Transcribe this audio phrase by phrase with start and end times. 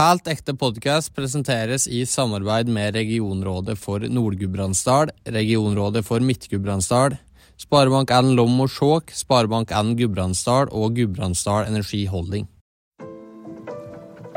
[0.00, 7.18] Helt ekte podkast presenteres i samarbeid med regionrådet for Nord-Gudbrandsdal, regionrådet for Midt-Gudbrandsdal,
[7.60, 12.48] Sparebank1 Lom og Skjåk, Sparebank1 Gudbrandsdal og Gudbrandsdal Energi Holding.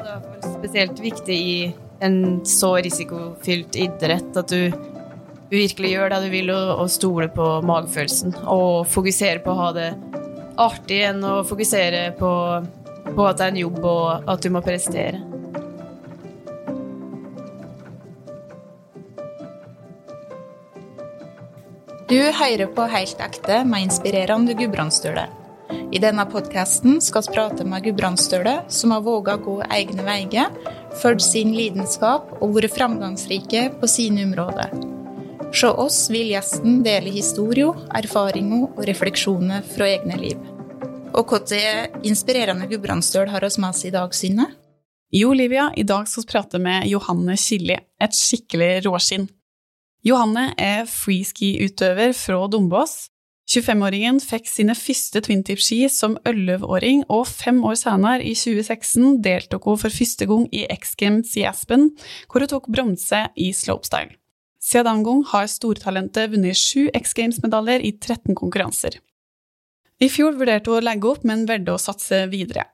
[0.02, 1.58] Det er spesielt viktig i
[2.04, 4.68] en så risikofylt idrett at du
[5.54, 8.36] virkelig gjør det du vil og, og stole på magefølelsen.
[8.52, 9.92] Og fokusere på å ha det
[10.60, 12.34] artig enn å fokusere på,
[13.14, 15.30] på at det er en jobb og at du må prestere.
[22.14, 25.24] Du hører på Helt ekte med inspirerende Gudbrandsdøle.
[25.96, 30.54] I denne podkasten skal vi prate med gudbrandsdøle som har våga gå egne veier,
[31.02, 34.78] fulgt sin lidenskap og vært framgangsrike på sine områder.
[35.58, 40.50] Se oss vil gjesten dele historier, erfaringer og refleksjoner fra egne liv.
[41.18, 44.52] Og hvilke inspirerende gudbrandsdøl har oss med oss i dag, Synne?
[45.10, 49.32] Jo, Livia, i dag skal vi prate med Johanne Killi, et skikkelig råskinn.
[50.04, 53.08] Johanne er freeski-utøver fra Dombås.
[53.48, 59.80] 25-åringen fikk sine første twintip-ski som 11-åring, og fem år senere, i 2016, deltok hun
[59.80, 61.90] for første gang i X Games i Aspen,
[62.28, 64.16] hvor hun tok bronse i slopestyle.
[64.64, 69.00] Siden den gang har stortalentet vunnet sju X Games-medaljer i 13 konkurranser.
[70.04, 72.73] I fjor vurderte hun å legge opp, men valgte å satse videre.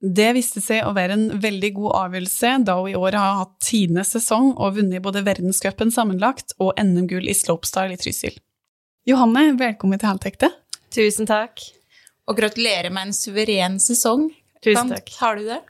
[0.00, 3.54] Det viste seg å være en veldig god avgjørelse, da hun i år har hatt
[3.64, 8.36] tidenes sesong og vunnet både verdenscupen sammenlagt og NM-gull i slopestyle i Trysil.
[9.08, 10.50] Johanne, velkommen til Halvtekte.
[10.92, 11.62] Tusen takk.
[12.28, 14.28] Og gratulerer med en suveren sesong.
[14.64, 15.08] Tusen takk.
[15.14, 15.60] Hvordan har du det?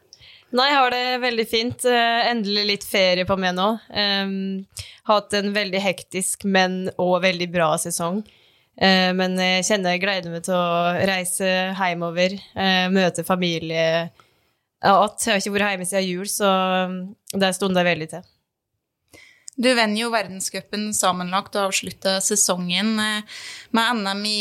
[0.57, 1.87] Nei, jeg har det veldig fint.
[1.87, 3.69] Eh, Endelig litt ferie på meg nå.
[3.93, 4.65] Um,
[5.11, 8.25] hatt en veldig hektisk, men òg veldig bra sesong.
[8.77, 14.15] Eh, men jeg kjenner jeg gleder meg til å reise hjemover, eh, møte familie igjen.
[14.87, 16.49] Jeg har ikke vært hjemme siden jul, så
[16.87, 16.97] um,
[17.33, 18.27] det stunder jeg veldig til.
[19.57, 23.39] Du vinner jo verdenscupen sammenlagt og avslutter sesongen eh,
[23.77, 24.41] med NM i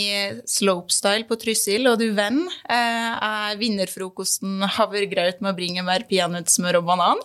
[0.49, 2.51] slopestyle på Trysil, og du vinner.
[2.67, 7.23] Er vinnerfrokosten havregrøt med bringebær, peanøttsmør og banan?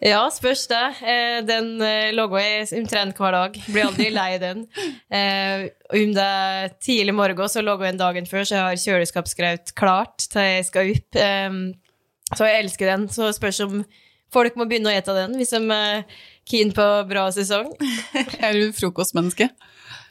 [0.00, 0.82] Ja, spørs det.
[1.48, 1.72] Den
[2.14, 3.58] lager jeg omtrent hver dag.
[3.66, 4.62] Blir aldri lei den.
[5.10, 9.74] Om det er tidlig morgen, så lager jeg en dagen før, så jeg har kjøleskapsgraut
[9.78, 11.20] klart til jeg skal opp.
[12.32, 13.08] Så jeg elsker den.
[13.12, 13.80] Så spørs om
[14.34, 15.60] folk må begynne å ete den hvis de
[16.48, 17.72] keen på bra sesong.
[18.44, 19.50] er du frokostmenneske?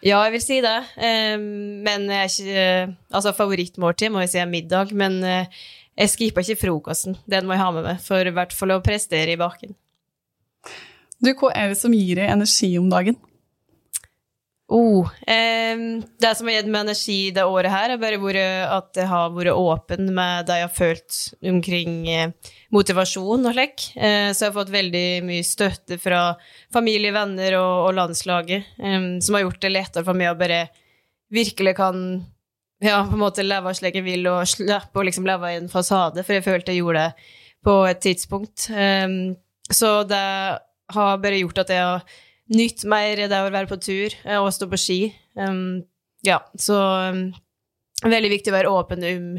[0.05, 0.75] Ja, jeg vil si det.
[0.99, 6.61] Men jeg er ikke Altså, favorittmåltid må jeg si er middag, men jeg skipper ikke
[6.67, 7.15] frokosten.
[7.25, 9.73] Den må jeg ha med meg, for i hvert fall å prestere i baken.
[11.23, 13.17] Du, hva er det som gir deg energi om dagen?
[14.67, 15.77] Oh, eh,
[16.17, 19.35] det som har gitt meg energi det året her, er bare vært at jeg har
[19.35, 21.17] vært åpen med det jeg har følt
[21.51, 22.31] omkring eh,
[22.73, 23.85] motivasjon og slik.
[23.93, 26.23] Eh, så jeg har fått veldig mye støtte fra
[26.73, 28.73] familie, venner og, og landslaget,
[29.21, 30.63] som har gjort det lettere for meg å bare
[31.33, 32.01] virkelig kan
[32.81, 35.69] ja, på en måte leve slik jeg vil, og slippe å liksom leve i en
[35.69, 37.31] fasade, for jeg følte jeg gjorde det
[37.65, 38.67] på et tidspunkt.
[39.73, 40.25] så det
[40.93, 42.15] har bare gjort at jeg har
[42.53, 44.99] nytt mer det å være på tur og stå på ski.
[45.33, 45.83] Um,
[46.25, 46.77] ja, så
[47.13, 47.23] um,
[48.05, 49.31] veldig viktig å være åpen om,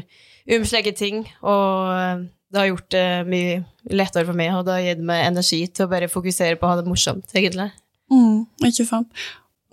[0.57, 3.57] um slike ting, og det har gjort det mye
[3.91, 6.71] lettere for meg, og det har gitt meg energi til å bare fokusere på å
[6.71, 7.69] ha det morsomt, egentlig.
[8.11, 9.11] Mm, ikke sant.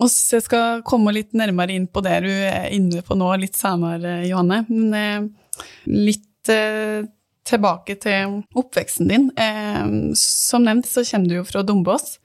[0.03, 3.55] Og jeg skal komme litt nærmere inn på det du er inne på nå litt
[3.55, 4.65] senere, Johanne.
[4.67, 7.07] Men eh, litt eh,
[7.47, 9.29] tilbake til oppveksten din.
[9.39, 12.17] Eh, som nevnt så kommer du jo fra Dombås.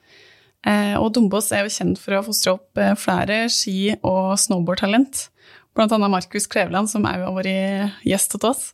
[0.69, 5.29] Eh, og Dombås er jo kjent for å fostre opp eh, flere ski- og snowboardtalent.
[5.77, 8.67] Blant annet Markus Kleveland, som òg har vært gjest hos oss.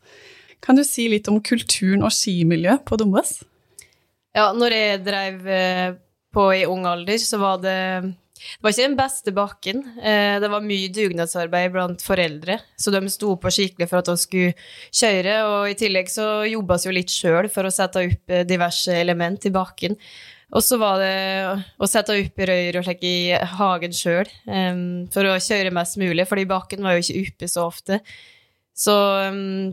[0.65, 3.39] Kan du si litt om kulturen og skimiljøet på Dombås?
[4.37, 5.91] Ja, når jeg drev eh,
[6.35, 7.81] på i ung alder, så var det
[8.37, 9.79] det var ikke den beste bakken.
[9.97, 14.53] Det var mye dugnadsarbeid blant foreldre, så de sto på skikkelig for at de skulle
[14.93, 15.39] kjøre.
[15.49, 19.55] Og i tillegg så jobbes jo litt sjøl for å sette opp diverse element i
[19.57, 19.97] bakken.
[20.55, 21.15] Og så var det
[21.83, 23.17] å sette opp rør og slik i
[23.59, 27.67] hagen sjøl, um, for å kjøre mest mulig, fordi bakken var jo ikke oppe så
[27.67, 27.99] ofte.
[28.77, 28.95] Så
[29.27, 29.73] um,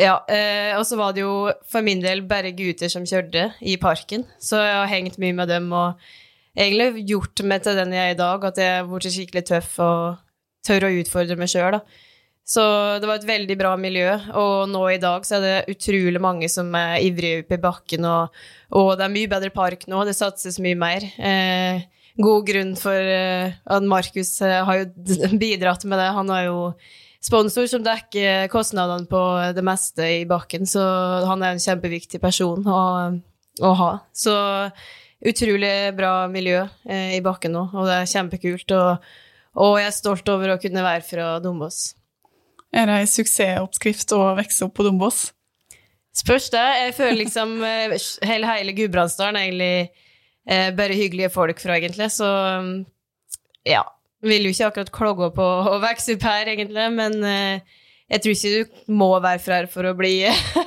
[0.00, 0.16] ja.
[0.26, 1.34] Uh, og så var det jo
[1.70, 5.50] for min del bare gutter som kjørte i parken, så jeg har hengt mye med
[5.52, 6.02] dem og
[6.58, 9.76] egentlig gjort meg til den jeg er i dag, at jeg har blitt skikkelig tøff
[9.84, 10.18] og
[10.66, 12.08] tør å utfordre meg sjøl, da.
[12.46, 12.62] Så
[12.98, 16.48] det var et veldig bra miljø, og nå i dag så er det utrolig mange
[16.50, 18.40] som er ivrige oppe i bakken, og,
[18.74, 21.06] og, det er mye bedre park nå, det satses mye mer.
[21.14, 21.84] Eh,
[22.20, 24.88] god grunn for eh, at Markus eh, har jo
[25.42, 26.10] bidratt med det.
[26.16, 26.58] Han har jo
[27.22, 29.22] sponsor som dekker kostnadene på
[29.54, 30.82] det meste i bakken, så
[31.28, 32.66] han er en kjempeviktig person.
[32.66, 32.82] å,
[33.60, 33.92] å ha.
[34.16, 34.34] Så
[35.20, 38.76] utrolig bra miljø eh, i bakken nå, og det er kjempekult.
[38.76, 39.10] Og,
[39.60, 41.82] og jeg er stolt over å kunne være fra Dombås.
[42.70, 45.30] Er det ei suksessoppskrift å vokse opp på Dombås?
[46.16, 46.66] Spørs det.
[46.84, 47.96] Jeg føler liksom eh,
[48.26, 49.74] hele, hele Gudbrandsdalen egentlig
[50.46, 52.10] eh, bare hyggelige folk fra, egentlig.
[52.14, 52.28] Så
[52.62, 52.74] mm,
[53.70, 53.84] ja.
[54.20, 57.78] Vil jo ikke akkurat klogge på å vokse opp her, egentlig, men eh,
[58.10, 60.14] jeg tror ikke du må være fra her for å bli,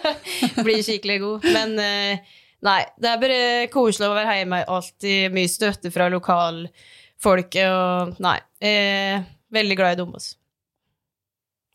[0.66, 1.46] bli skikkelig god.
[1.54, 2.32] Men eh,
[2.66, 3.42] nei, det er bare
[3.74, 4.64] koselig å være hjemme.
[4.74, 8.40] Alltid mye støtte fra lokalfolket, og nei.
[8.64, 10.32] Er veldig glad i Dombås.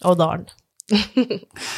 [0.07, 0.49] Og dalen.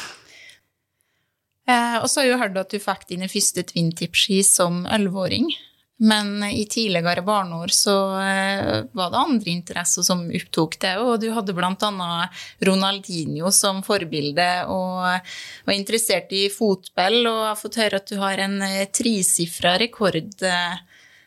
[1.70, 5.52] Eh, og så har jeg hørt at du fikk dine første twintip-ski som elleve-åring.
[6.00, 11.26] Men i tidligere barneår så eh, var det andre interesser som opptok det, og du
[11.36, 18.08] hadde annet Ronaldinho som forbilde og var interessert i fotball, og har fått høre at
[18.08, 20.80] du har en eh, tresifra rekord eh,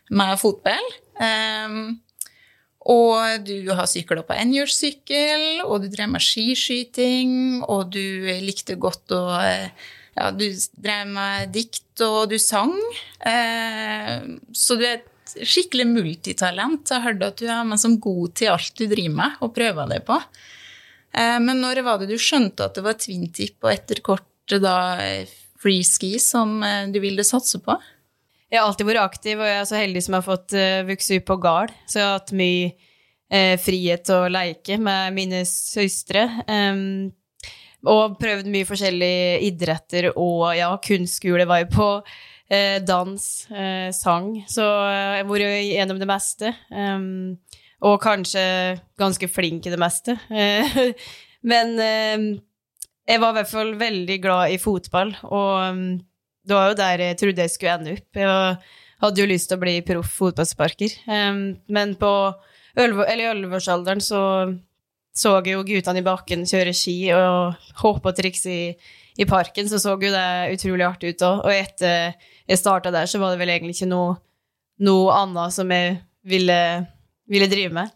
[0.09, 0.89] med fotball.
[2.91, 8.03] Og du har sykla på enhjørssykkel, og du drev med skiskyting, og du
[8.43, 9.23] likte godt å
[10.13, 10.45] ja, du
[10.77, 12.73] drev med dikt, og du sang.
[13.25, 14.19] Eh,
[14.53, 16.89] så du er et skikkelig multitalent.
[16.89, 19.55] Jeg har hørt at du er med som god til alt du driver med, og
[19.55, 20.19] prøver deg på.
[21.17, 24.77] Eh, men når var det du skjønte at det var twintip, og etter kort da
[25.63, 27.77] freeski som eh, du ville satse på?
[28.53, 30.83] Jeg har alltid vært aktiv, og jeg er så heldig som jeg har fått uh,
[30.85, 31.71] vokse opp på gard.
[31.89, 32.67] Så jeg har hatt mye
[33.33, 36.27] uh, frihet til å leke med mine søstre.
[36.45, 37.07] Um,
[37.89, 41.89] og prøvd mye forskjellige idretter, og ja, kunstskole var jo på.
[42.53, 44.29] Uh, dans, uh, sang.
[44.45, 46.53] Så jeg har vært gjennom det meste.
[46.69, 47.41] Um,
[47.81, 48.45] og kanskje
[49.01, 50.13] ganske flink i det meste.
[51.51, 52.27] men ehm,
[53.09, 56.05] jeg var i hvert fall veldig glad i fotball, og
[56.43, 58.19] det var jo der jeg trodde jeg skulle ende opp.
[58.19, 58.57] Jeg
[59.03, 62.13] hadde jo lyst til å bli proff fotballsparker, men på
[62.75, 64.21] elleve-årsalderen så
[65.13, 68.63] så jo guttene i bakken kjøre ski og hoppe og trikse i,
[69.21, 71.43] i, parken, så så jo det utrolig artig ut òg.
[71.45, 72.15] Og etter
[72.49, 74.15] jeg starta der, så var det vel egentlig ikke noe,
[74.81, 76.57] noe annet som jeg ville,
[77.29, 77.93] ville, drive med.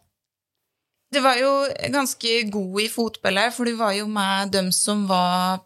[1.10, 1.50] Du var jo
[1.90, 5.64] ganske god i fotball her, for du var jo med dem som var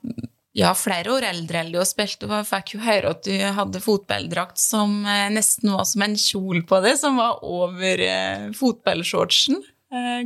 [0.57, 3.83] ja, flere år eldre enn du og spilte, og fikk jo høre at du hadde
[3.83, 9.62] fotballdrakt som eh, nesten var som en kjol på det, som var over eh, fotballshortsen.
[9.92, 10.25] Eh,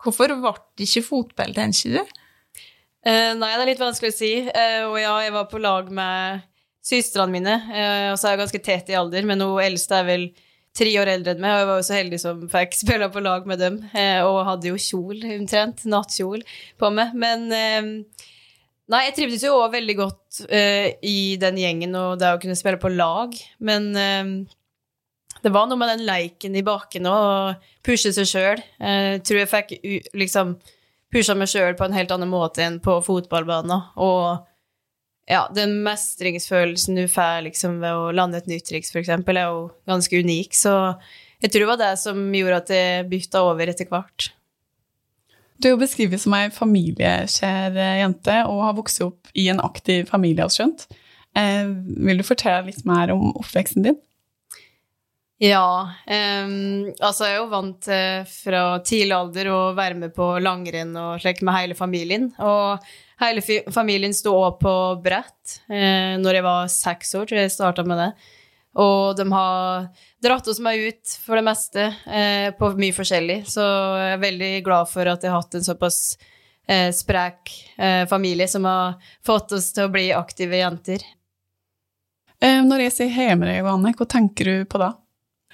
[0.00, 2.20] Hvorfor ble det ikke fotball, tenker du?
[3.04, 4.32] Eh, nei, det er litt vanskelig å si.
[4.48, 6.46] Eh, og ja, jeg var på lag med
[6.84, 10.06] søstrene mine, uh, og så er jeg ganske tett i alder, men hun eldste er
[10.08, 10.22] vel
[10.72, 13.22] tre år eldre enn meg, og jeg var jo så heldig som fikk spille på
[13.26, 13.76] lag med dem,
[14.24, 16.40] og hadde jo kjol, omtrent, nattkjol
[16.80, 17.12] på meg.
[17.20, 17.44] Men
[18.90, 20.40] nei, jeg trivdes jo òg veldig godt
[21.06, 23.90] i den gjengen og det å kunne spille på lag, men
[25.40, 27.18] det var noe med den leiken i baken å
[27.86, 28.62] pushe seg sjøl.
[28.82, 29.74] Jeg tror jeg fikk
[30.18, 30.56] liksom
[31.10, 33.86] pusha meg sjøl på en helt annen måte enn på fotballbanen.
[34.02, 34.44] Og
[35.30, 39.70] ja, den mestringsfølelsen du får liksom ved å lande et nytt triks, f.eks., er jo
[39.88, 40.56] ganske unik.
[40.58, 40.74] Så
[41.40, 44.30] jeg tror det var det som gjorde at jeg bytta over etter hvert.
[45.60, 50.08] Du er jo beskrevet som ei familieskjær jente og har vokst opp i en aktiv
[50.08, 50.86] familie, har skjønt.
[51.36, 51.68] Eh,
[52.06, 53.98] vil du fortelle litt mer om oppveksten din?
[55.40, 55.88] Ja.
[56.04, 60.92] Um, altså, jeg er jo vant til fra tidlig alder å være med på langrenn
[61.00, 62.28] og slik med hele familien.
[62.44, 62.84] Og
[63.22, 67.56] hele familien sto òg på brett uh, når jeg var seks år, tror jeg jeg
[67.56, 68.10] starta med det.
[68.78, 69.88] Og de har
[70.22, 73.40] dratt oss med ut for det meste eh, på mye forskjellig.
[73.50, 76.00] Så jeg er veldig glad for at jeg har hatt en såpass
[76.68, 77.50] eh, sprek
[78.10, 81.02] familie som har fått oss til å bli aktive jenter.
[82.40, 84.94] Når jeg sier hjemme, Johanne, hva tenker du på da?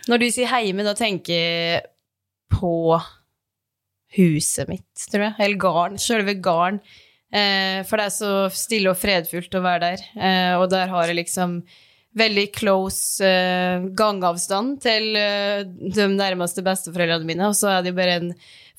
[0.06, 1.80] Når du sier heime, da tenker jeg
[2.52, 3.00] på
[4.16, 5.34] huset mitt, tror jeg.
[5.42, 5.98] Eller garn.
[6.00, 6.78] Sjølve garn.
[7.34, 10.04] Eh, for det er så stille og fredfullt å være der.
[10.14, 11.58] Eh, og der har jeg liksom
[12.16, 17.50] veldig close uh, gangavstand til uh, de nærmeste besteforeldrene mine.
[17.50, 18.30] Og så er det jo bare en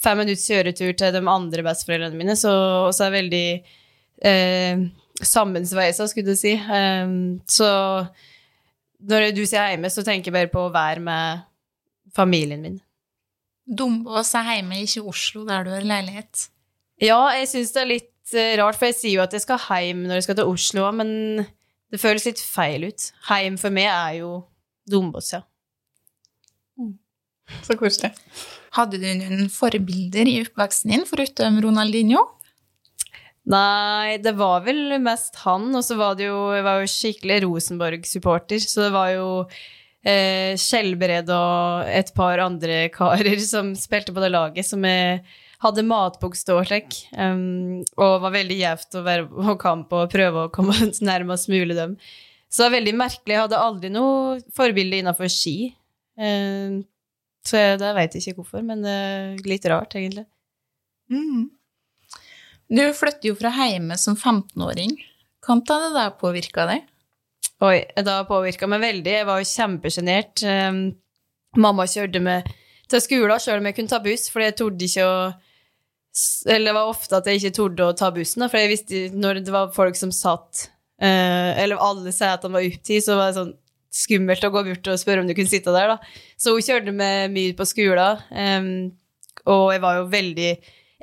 [0.02, 2.38] fem minutts kjøretur til de andre besteforeldrene mine.
[2.40, 2.54] Så,
[2.88, 3.46] og så er det veldig
[4.30, 4.88] uh,
[5.26, 6.54] sammensveisa, skulle du si.
[6.54, 7.14] Eh,
[7.50, 7.70] så
[9.08, 11.48] når du sier hjemme, så tenker jeg bare på å være med
[12.18, 12.78] familien min.
[13.68, 16.48] Dombås er hjemme, ikke Oslo, der du har leilighet.
[17.04, 18.14] Ja, jeg syns det er litt
[18.60, 21.12] rart, for jeg sier jo at jeg skal hjem når jeg skal til Oslo, men
[21.92, 23.10] det føles litt feil ut.
[23.30, 24.32] Heim for meg er jo
[24.88, 25.42] Dombås, ja.
[26.80, 26.96] Mm.
[27.64, 28.14] Så koselig.
[28.76, 32.24] Hadde du noen forbilder i oppveksten din, foruten Ronaldinho?
[33.48, 37.42] Nei, det var vel mest han, og så var det jo Jeg var jo skikkelig
[37.46, 39.28] Rosenborg-supporter, så det var jo
[40.04, 45.24] eh, Skjelbred og et par andre karer som spilte på det laget, som jeg
[45.64, 50.76] hadde matbokstårlek, um, og var veldig gjevt å være på kamp og prøve å komme
[51.12, 51.98] nærmest mulig dem.
[52.48, 53.34] Så det var veldig merkelig.
[53.34, 55.74] Jeg hadde aldri noe forbilde innenfor ski.
[56.20, 56.84] Um,
[57.48, 60.28] så jeg, det veit ikke hvorfor, men uh, litt rart, egentlig.
[61.12, 61.48] Mm.
[62.68, 64.94] Du flytter jo fra hjemme som 15-åring.
[65.44, 66.88] Kan det der påvirka deg?
[67.64, 69.14] Oi, det påvirka meg veldig.
[69.22, 70.44] Jeg var jo kjempesjenert.
[70.46, 70.82] Um,
[71.58, 72.50] mamma kjørte meg
[72.92, 75.16] til skolen sjøl om jeg kunne ta buss, fordi jeg torde ikke å
[76.48, 79.44] Eller det var ofte at jeg ikke torde å ta bussen, for jeg visste når
[79.46, 80.68] det var folk som satt
[81.02, 83.56] eh, Eller alle setene var opptatt, så var det sånn
[83.98, 86.18] skummelt å gå bort og spørre om du kunne sitte der, da.
[86.40, 88.70] Så hun kjørte meg mye på skolen, um,
[89.48, 90.52] og jeg var jo veldig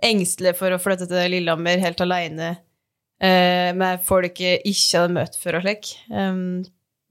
[0.05, 5.39] engstelig for å flytte til Lillehammer helt aleine uh, med folk jeg ikke hadde møtt
[5.41, 5.93] før og slik.
[6.13, 6.63] Um,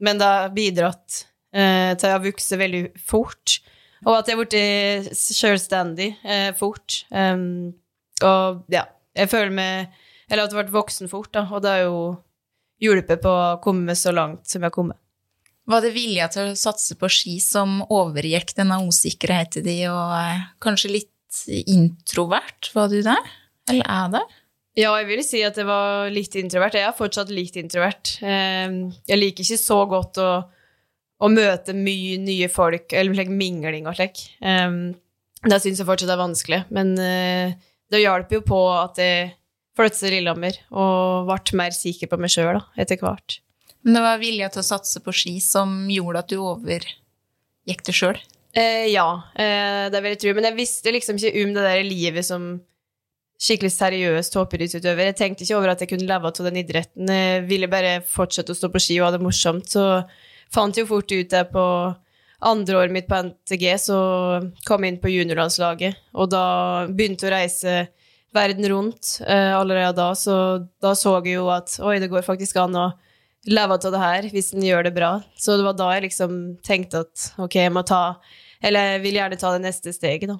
[0.03, 1.23] men det har bidratt
[1.55, 3.59] uh, til å vokse veldig fort,
[4.03, 7.03] og at jeg er blitt selvstendig uh, fort.
[7.09, 7.73] Um,
[8.25, 9.93] og ja, jeg føler meg
[10.31, 11.97] Eller at jeg har vært voksen fort, da, og det har jo
[12.83, 14.97] hjulpet på å komme så langt som jeg har kommet.
[15.69, 20.91] Var det vilja til å satse på ski som overgikk denne usikkerheten din, og kanskje
[20.97, 23.29] litt introvert, var du der?
[23.71, 24.23] Eller er det?
[24.79, 26.75] Ja, jeg vil si at jeg var litt introvert.
[26.79, 28.15] Jeg er fortsatt litt introvert.
[28.23, 30.29] Jeg liker ikke så godt å,
[31.23, 34.25] å møte mye nye folk, eller like, mingling og slik.
[34.41, 37.53] Det syns jeg fortsatt er vanskelig, men eh,
[37.93, 39.31] det hjalp jo på at jeg
[39.77, 43.39] flyttet til Lillehammer og ble mer sikker på meg sjøl etter hvert.
[43.83, 47.95] Men det var vilja til å satse på ski som gjorde at du overgikk det
[47.95, 48.19] sjøl?
[48.53, 50.35] Eh, ja, eh, det vil jeg tro.
[50.37, 52.53] Men jeg visste liksom ikke om det der livet som
[53.43, 55.09] skikkelig seriøs toppidrettsutøver.
[55.09, 57.09] Jeg tenkte ikke over at jeg kunne leve av den idretten.
[57.09, 59.67] Jeg ville bare fortsette å stå på ski og ha det morsomt.
[59.73, 59.83] Så
[60.53, 61.65] fant jeg jo fort ut det på
[62.43, 63.97] andre året mitt på NTG, så
[64.67, 65.99] kom jeg inn på juniorlandslaget.
[66.19, 66.43] Og da
[66.89, 67.75] begynte å reise
[68.33, 70.35] verden rundt uh, allerede da, så
[70.81, 72.87] da så jeg jo at oi, det går faktisk an å
[73.45, 75.11] leve av det her hvis en gjør det bra.
[75.37, 78.17] Så det var da jeg liksom tenkte at ok, jeg må ta
[78.63, 80.37] Eller jeg vil gjerne ta det neste steget, da.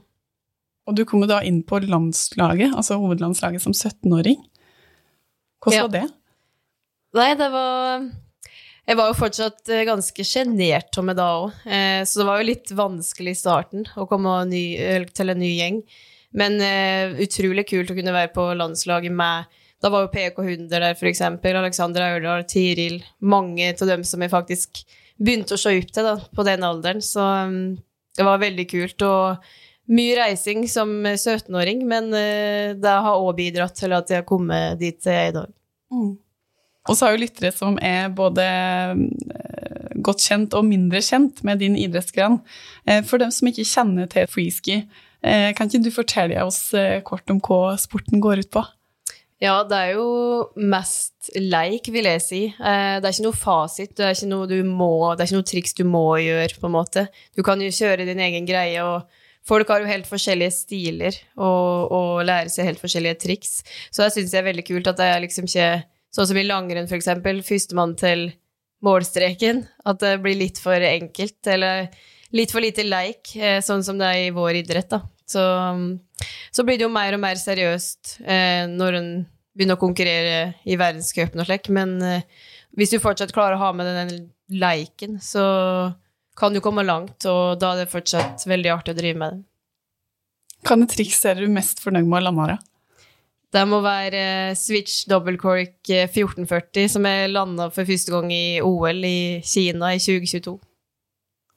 [0.88, 4.40] Og du kom jo da inn på landslaget, altså hovedlandslaget, som 17-åring.
[5.64, 5.84] Hvordan Ja.
[5.88, 6.06] var det?
[7.14, 8.06] Nei, det var
[8.84, 12.42] Jeg var jo fortsatt eh, ganske sjenert om meg da òg, eh, så det var
[12.42, 14.64] jo litt vanskelig i starten å komme ny,
[15.16, 15.78] til en ny gjeng.
[16.36, 20.84] Men eh, utrolig kult å kunne være på landslaget med Da var jo PK Hunder
[20.84, 21.58] der, for eksempel.
[21.60, 23.02] Alexander Aurdal, Tiril.
[23.20, 24.80] Mange av dem som jeg faktisk
[25.20, 27.04] begynte å se opp til da, på den alderen.
[27.04, 27.76] Så um,
[28.16, 29.04] det var veldig kult.
[29.04, 34.80] Og mye reising som 17-åring, men det har òg bidratt til at jeg har kommet
[34.80, 35.56] dit jeg er i dag.
[36.90, 41.62] Og så har jo lyttere som er både eh, godt kjent og mindre kjent med
[41.64, 42.42] din idrettsgren.
[42.84, 44.82] Eh, For dem som ikke kjenner til freeski,
[45.24, 46.74] eh, kan ikke du fortelle oss
[47.08, 48.66] kort om hva sporten går ut på?
[49.44, 50.08] Ja, det er jo
[50.56, 52.44] mest leik, vil jeg si.
[52.56, 55.76] Det er ikke noe fasit, det er ikke noe må, det er ikke noe triks
[55.76, 57.04] du må gjøre, på en måte.
[57.36, 59.04] Du kan jo kjøre din egen greie, og
[59.44, 63.58] folk har jo helt forskjellige stiler og, og lærer seg helt forskjellige triks.
[63.92, 65.68] Så jeg syns det er veldig kult at det er liksom ikke
[66.14, 68.28] sånn som i langrenn, eksempel, førstemann til
[68.86, 69.64] målstreken.
[69.88, 71.88] At det blir litt for enkelt, eller
[72.34, 75.04] litt for lite leik, eh, sånn som det er i vår idrett, da.
[75.26, 75.44] Så,
[76.52, 79.12] så blir det jo mer og mer seriøst eh, når en
[79.54, 82.26] begynner å konkurrere i verdenscupen og slik, men eh,
[82.78, 84.14] hvis du fortsatt klarer å ha med den
[84.60, 85.46] leiken, så
[86.38, 89.44] kan du komme langt, og da er det fortsatt veldig artig å drive med det.
[90.64, 92.70] Hvilke triks er du mest fornøyd med å lande av?
[93.54, 98.32] Det må være eh, Switch double cork eh, 1440, som jeg landa for første gang
[98.34, 100.56] i OL i Kina i 2022.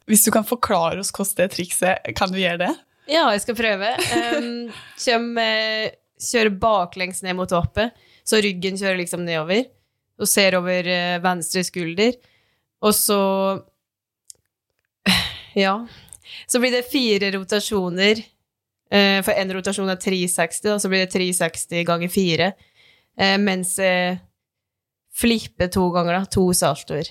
[0.06, 2.74] Hvis du kan forklare oss hvordan det trikset, kan du gjøre det?
[3.10, 3.88] Ja, jeg skal prøve.
[4.36, 7.94] Um, kjem, eh, kjører baklengs ned mot hoppet,
[8.26, 9.64] så ryggen kjører liksom nedover,
[10.20, 12.18] og ser over eh, venstre skulder.
[12.84, 13.20] Og så
[15.56, 15.78] Ja.
[16.50, 18.20] Så blir det fire rotasjoner.
[18.90, 22.50] Eh, for én rotasjon er 360, og så blir det 360 ganger 4.
[23.18, 24.18] eh, mens jeg
[25.16, 26.30] flipper to ganger, da.
[26.36, 27.08] To saltoer.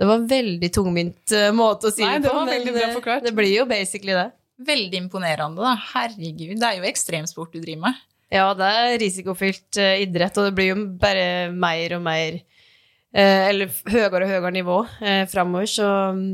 [0.00, 3.02] Det var en veldig tungvint eh, måte å si Nei, det det på, var men
[3.02, 4.30] bra eh, det blir jo basically det.
[4.64, 5.74] Veldig imponerende, da.
[5.94, 8.06] Herregud, det er jo ekstremsport du driver med.
[8.30, 13.48] Ja, det er risikofylt eh, idrett, og det blir jo bare mer og mer eh,
[13.50, 16.28] Eller høyere og høyere nivå eh, framover, så mm,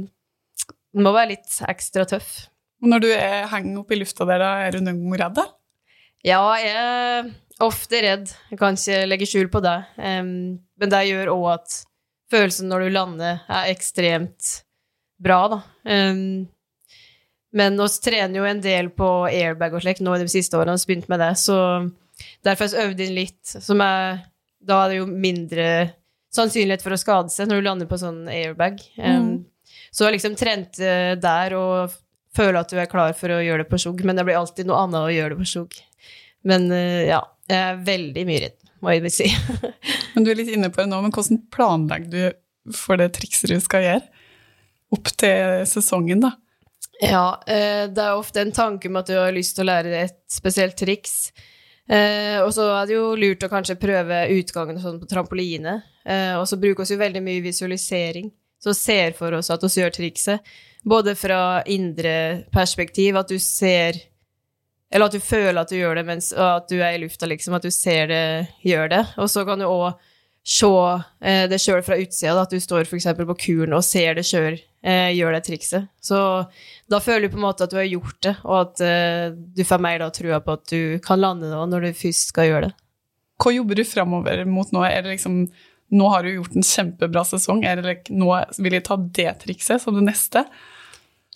[0.97, 2.31] det må være litt ekstra tøff.
[2.87, 5.41] Og Når du er, henger oppe i lufta der, er du noen gang redd?
[6.23, 7.33] Ja, jeg er
[7.67, 8.31] ofte redd.
[8.53, 9.75] Jeg kan ikke legge skjul på det.
[9.99, 11.81] Um, men det gjør òg at
[12.31, 14.53] følelsen når du lander, er ekstremt
[15.19, 15.59] bra, da.
[15.83, 16.47] Um,
[17.59, 20.79] men vi trener jo en del på airbag og slikt nå i de siste årene,
[20.79, 21.59] vi begynt med det, så
[22.47, 24.23] derfor har vi øvd inn litt, som er
[24.67, 25.69] Da er det jo mindre
[26.35, 28.79] sannsynlighet for å skade seg når du lander på sånn airbag.
[28.95, 29.39] Um, mm.
[29.91, 32.03] Så jeg liksom trent uh, der og
[32.37, 34.69] føler at du er klar for å gjøre det på sjugg, men det blir alltid
[34.69, 35.79] noe annet å gjøre det på sjugg.
[36.47, 39.31] Men uh, ja, jeg er veldig mye redd, må jeg si.
[40.15, 43.53] men du er litt inne på det nå, men hvordan planlegger du for det trikset
[43.53, 44.25] du skal gjøre?
[44.95, 46.37] Opp til sesongen, da?
[47.03, 49.93] Ja, eh, det er ofte en tanke om at du har lyst til å lære
[50.07, 51.33] et spesielt triks.
[51.87, 55.81] Eh, og så er det jo lurt å kanskje prøve utgangen sånn på trampoline.
[56.07, 58.31] Eh, og så bruker vi veldig mye visualisering,
[58.63, 60.57] så ser for oss at vi gjør trikset.
[60.87, 63.99] Både fra indre perspektiv, at du ser
[64.87, 67.57] Eller at du føler at du gjør det mens at du er i lufta, liksom.
[67.59, 68.27] At du ser det,
[68.63, 69.03] gjør det.
[69.19, 69.97] Og så kan du òg
[70.47, 70.71] se
[71.27, 73.09] eh, det sjøl fra utsida, at du står f.eks.
[73.19, 74.55] på kuren og ser det sjøl
[74.87, 75.89] eh, gjør det trikset.
[75.99, 76.19] Så
[76.87, 79.65] da føler du på en måte at du har gjort det, og at eh, du
[79.67, 82.69] får mer da trua på at du kan lande nå når du først skal gjøre
[82.69, 82.77] det.
[83.43, 84.87] Hva jobber du framover mot nå?
[84.87, 85.43] Er det liksom
[85.97, 89.83] nå har du gjort en kjempebra sesong, er det nå vil jeg ta det trikset
[89.83, 90.43] som det neste?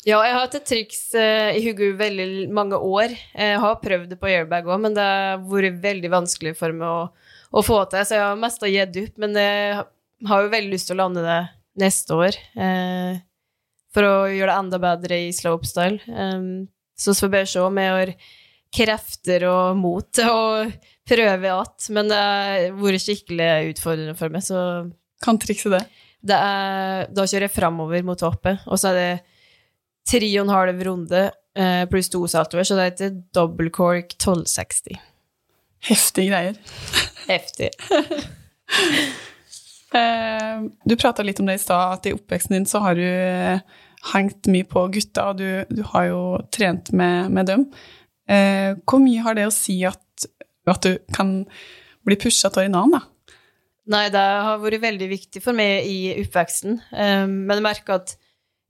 [0.08, 3.12] Ja, jeg har hatt et triks uh, i hodet veldig mange år.
[3.36, 6.88] Jeg har prøvd det på airbag òg, men det har vært veldig vanskelig for meg
[6.88, 7.02] å,
[7.52, 8.06] å få til.
[8.08, 9.82] Så jeg har mest gitt opp, men jeg
[10.30, 11.40] har jo veldig lyst til å lande det
[11.84, 12.38] neste år.
[12.56, 13.20] Uh,
[13.92, 16.00] for å gjøre det enda bedre i slopestyle.
[16.08, 18.14] Um, så får vi se om jeg har
[18.70, 20.44] krefter og mot til å
[21.10, 21.74] prøve igjen.
[21.96, 24.62] Men det har vært skikkelig utfordrende for meg, så
[25.20, 25.82] Kan trikset det?
[26.24, 29.10] det er, da kjører jeg framover mot hoppet, og så er det
[30.08, 31.22] tre og en halv runde
[31.58, 35.00] eh, pluss to saltoer, så det heter double cork 1260.
[35.90, 36.60] Heftige greier.
[37.28, 37.72] Heftig.
[39.90, 43.02] Eh, du prata litt om det i stad, at i oppveksten din så har du
[43.02, 43.58] eh,
[44.12, 46.20] hengt mye på gutta, og du, du har jo
[46.54, 47.64] trent med, med dem.
[48.30, 50.28] Eh, hvor mye har det å si at,
[50.70, 51.40] at du kan
[52.06, 53.02] bli pusha av en da?
[53.90, 56.78] Nei, det har vært veldig viktig for meg i oppveksten.
[56.94, 58.14] Um, men jeg merker at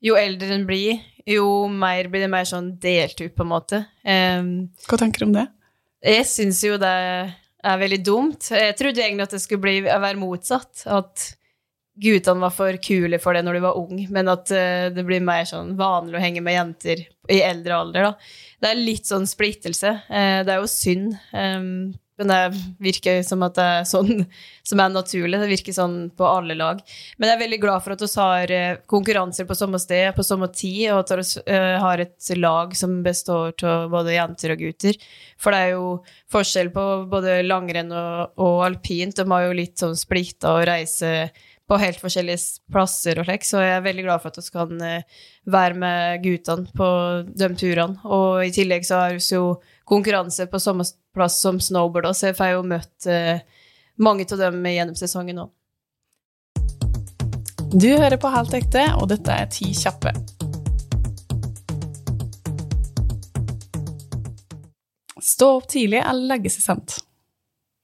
[0.05, 3.83] jo eldre en blir, jo mer blir det mer sånn delt ut, på en måte.
[4.05, 5.47] Um, Hva tenker du om det?
[6.05, 8.49] Jeg syns jo det er veldig dumt.
[8.57, 10.87] Jeg trodde egentlig at det skulle bli, være motsatt.
[10.89, 11.27] At
[12.01, 15.25] guttene var for kule for det når du var ung, men at uh, det blir
[15.25, 18.31] mer sånn vanlig å henge med jenter i eldre alder, da.
[18.61, 19.93] Det er litt sånn splittelse.
[20.09, 21.19] Uh, det er jo synd.
[21.37, 24.25] Um, men det virker som at det er sånn
[24.71, 25.41] som er naturlig.
[25.41, 26.83] Det virker sånn på alle lag.
[27.17, 30.27] Men jeg er veldig glad for at vi har eh, konkurranser på samme sted på
[30.27, 31.15] samme tid, og at
[31.49, 34.99] vi har et lag som består av både jenter og gutter.
[35.41, 35.87] For det er jo
[36.33, 39.17] forskjell på både langrenn og, og alpint.
[39.17, 41.31] De har jo litt sånn splitta og reise
[41.71, 44.81] på helt forskjellige plasser og slik, så jeg er veldig glad for at vi kan
[44.83, 46.89] eh, være med guttene på
[47.31, 48.01] de turene.
[48.11, 49.45] Og i tillegg så har vi jo
[49.91, 53.43] konkurranse på samme plass som snowboard, så jeg får jo møtt eh,
[53.99, 55.49] mange av dem gjennom sesongen nå.
[57.71, 60.15] Du hører på Helt ekte, og dette er Ti kjappe.
[65.21, 66.97] Stå opp tidlig eller legge seg sent?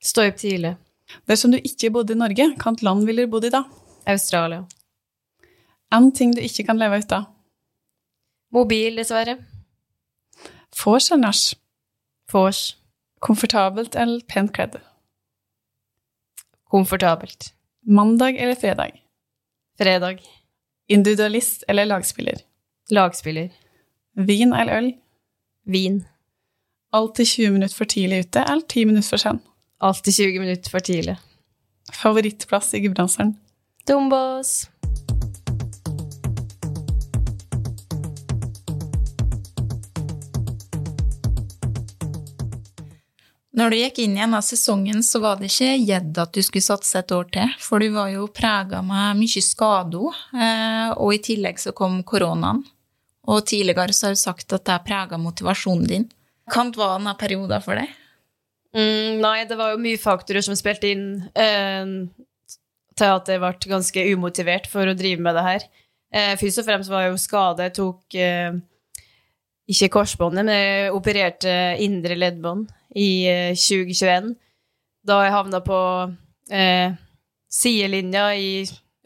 [0.02, 0.74] Stå opp tidlig.
[1.26, 3.62] Dersom du ikke bodde i Norge, hvilket land ville du bodd i da?
[4.10, 4.64] Australia.
[5.94, 7.26] En ting du ikke kan leve uten?
[8.54, 9.38] Mobil, dessverre.
[10.82, 11.44] Vors seg nach?
[12.32, 12.76] Vors.
[13.20, 14.80] Komfortabelt eller pent kledd?
[16.70, 17.52] Komfortabelt.
[17.86, 18.90] Mandag eller fredag?
[19.78, 20.22] Fredag.
[20.88, 22.40] Individualist eller lagspiller?
[22.90, 23.50] Lagspiller.
[24.14, 24.92] Vin eller øl?
[25.64, 26.04] Vin.
[26.92, 29.40] Alltid 20 minutter for tidlig ute eller 10 minutter for sen?
[29.78, 31.16] Alltid 20 minutter for tidlig.
[31.92, 33.36] Favorittplass i Gudbrandsdalen?
[33.88, 34.70] Dombås.
[43.56, 46.64] Når du gikk inn i av sesongen, så var det ikke gjedd at du skulle
[46.64, 51.22] satse et år til, for du var jo prega med mye skader, eh, og i
[51.24, 52.60] tillegg så kom koronaen.
[53.26, 56.04] Og tidligere så har du sagt at det prega motivasjonen din.
[56.52, 57.96] Hva var denne perioden for deg?
[58.76, 61.96] Mm, nei, det var jo mye faktorer som spilte inn eh,
[62.96, 65.68] til at jeg ble ganske umotivert for å drive med det her.
[66.12, 67.70] Eh, først og fremst var jeg jo skade.
[67.70, 68.60] Jeg tok eh,
[69.72, 73.10] ikke korsbåndet, men jeg opererte indre leddbånd i
[73.54, 74.32] 2021.
[74.32, 74.42] Eh,
[75.06, 75.80] da jeg havna på
[76.50, 76.96] eh,
[77.52, 78.50] sidelinja i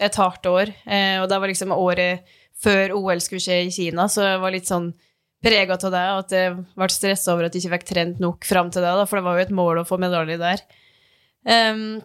[0.01, 0.73] et hardt år.
[0.87, 2.29] Eh, og det var liksom året
[2.61, 4.91] før OL skulle skje i Kina, så jeg var litt sånn
[5.41, 8.69] prega av det, at jeg ble stressa over at jeg ikke fikk trent nok fram
[8.73, 10.61] til det, da, for det var jo et mål å få medalje der.
[11.49, 12.03] Um,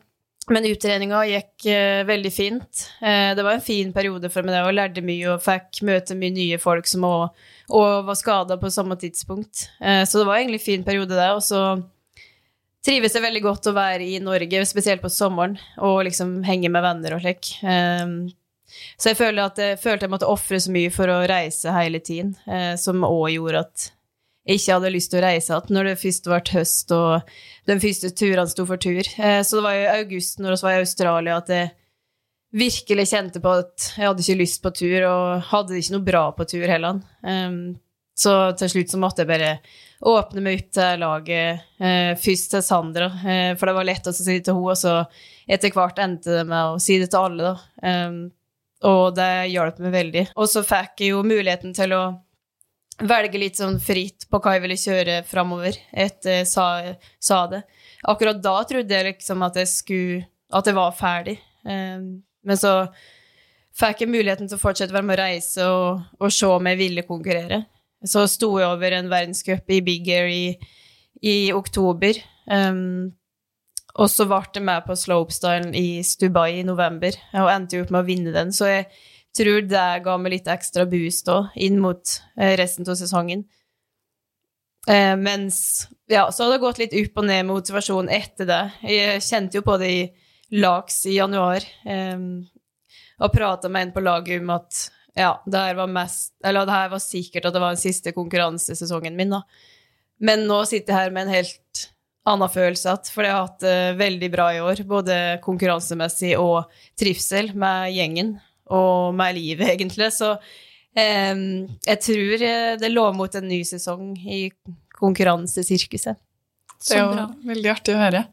[0.53, 2.85] men uttreninga gikk uh, veldig fint.
[3.01, 6.35] Uh, det var en fin periode for meg, og lærte mye og fikk møte mye
[6.35, 9.67] nye folk som også, og var skada på samme tidspunkt.
[9.81, 11.31] Uh, så det var egentlig en fin periode, det.
[11.33, 11.63] Og så
[12.85, 16.85] trives jeg veldig godt å være i Norge, spesielt på sommeren, og liksom henge med
[16.85, 17.55] venner og slik.
[17.65, 18.29] Um,
[18.99, 22.01] så jeg følte at jeg følte jeg måtte ofre så mye for å reise hele
[22.03, 22.33] tiden,
[22.81, 23.93] som òg gjorde at jeg
[24.45, 27.31] ikke hadde lyst til å reise igjen når det først ble høst og
[27.65, 29.01] de første turene sto for tur.
[29.01, 31.71] Eh, så det var i august, når vi var i Australia, at jeg
[32.55, 36.07] virkelig kjente på at jeg hadde ikke lyst på tur, og hadde det ikke noe
[36.07, 37.01] bra på tur heller.
[38.15, 39.49] Så til slutt så måtte jeg bare
[40.07, 44.13] åpne meg opp til laget, uh, først til Sandra, uh, for det var lett å
[44.15, 44.93] si det til henne, og så
[45.51, 48.05] etter hvert endte det med å si det til alle, da.
[48.85, 50.23] Og det hjalp meg veldig.
[50.37, 52.03] Og så fikk jeg jo muligheten til å
[53.03, 56.67] velge litt sånn fritt på hva jeg ville kjøre framover etter jeg sa,
[57.19, 57.65] sa, det.
[58.07, 60.23] Akkurat da trodde jeg liksom at jeg skulle
[60.55, 61.39] At jeg var ferdig.
[61.65, 62.85] Um, men så
[63.75, 66.69] fikk jeg muligheten til å fortsette å være med å reise og, og se om
[66.69, 67.63] jeg ville konkurrere.
[68.05, 70.53] Så sto jeg over en verdenscup i Big Air i,
[71.25, 72.21] i oktober.
[72.45, 73.09] Um,
[73.95, 77.93] og så ble jeg med på slopestyle i Stubai i november, og endte jo opp
[77.95, 78.53] med å vinne den.
[78.53, 78.87] Så jeg
[79.37, 83.45] tror det ga meg litt ekstra boost òg, inn mot eh, resten av sesongen.
[84.87, 88.63] Eh, mens Ja, så har det gått litt opp og ned med motivasjonen etter det.
[88.85, 90.03] Jeg kjente jo på det i
[90.61, 92.19] Laks i januar, eh,
[93.15, 94.83] og prata med en på laget om at
[95.15, 98.11] ja, det her var mest Eller det her var sikkert at det var den siste
[98.11, 99.41] konkurransesesongen min, da.
[100.19, 101.85] Men nå sitter jeg her med en helt
[102.25, 104.81] annen følelse igjen, for jeg har hatt det veldig bra i år.
[104.89, 108.35] Både konkurransemessig og trivsel med gjengen
[108.73, 110.11] og med livet, egentlig.
[110.15, 110.35] Så
[110.97, 111.35] eh,
[111.85, 112.45] jeg tror
[112.81, 114.47] det lå mot en ny sesong i
[114.95, 116.21] konkurransesirkuset.
[116.85, 118.25] Det er jo veldig artig å høre.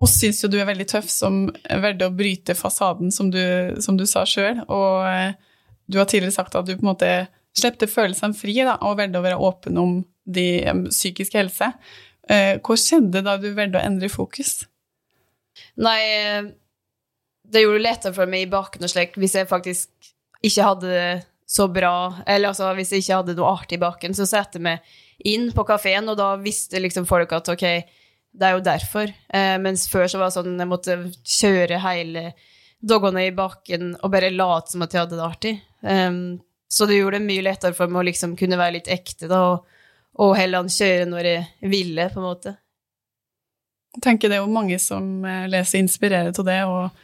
[0.00, 3.42] Vi syns jo du er veldig tøff som valgte å bryte fasaden, som du,
[3.84, 4.62] som du sa sjøl.
[4.68, 5.34] Og eh,
[5.90, 7.10] du har tidligere sagt at du på en måte
[7.56, 10.46] slippte følelsene fri da, og valgte å være åpen om de
[10.88, 11.72] psykiske helse.
[12.30, 14.60] Eh, hva skjedde da du valgte å endre fokus?
[15.80, 16.00] Nei,
[17.52, 20.10] det gjorde det lettere for meg i baken og slik hvis jeg faktisk
[20.46, 21.10] ikke hadde det
[21.50, 24.66] så bra, eller altså hvis jeg ikke hadde noe artig i baken, så satte jeg
[24.68, 24.92] meg
[25.26, 27.64] inn på kafeen, og da visste liksom folk at ok,
[28.30, 29.10] det er jo derfor.
[29.34, 32.22] Eh, mens før så var det sånn jeg måtte kjøre hele
[32.80, 35.54] doggene i baken og bare late som at jeg hadde det artig.
[35.82, 36.38] Um,
[36.70, 39.42] så det gjorde det mye lettere for meg å liksom kunne være litt ekte, da,
[39.50, 39.78] og,
[40.22, 42.54] og heller kjøre når jeg ville, på en måte.
[43.96, 46.94] Jeg tenker det er jo mange som eh, leser inspirerer til det, og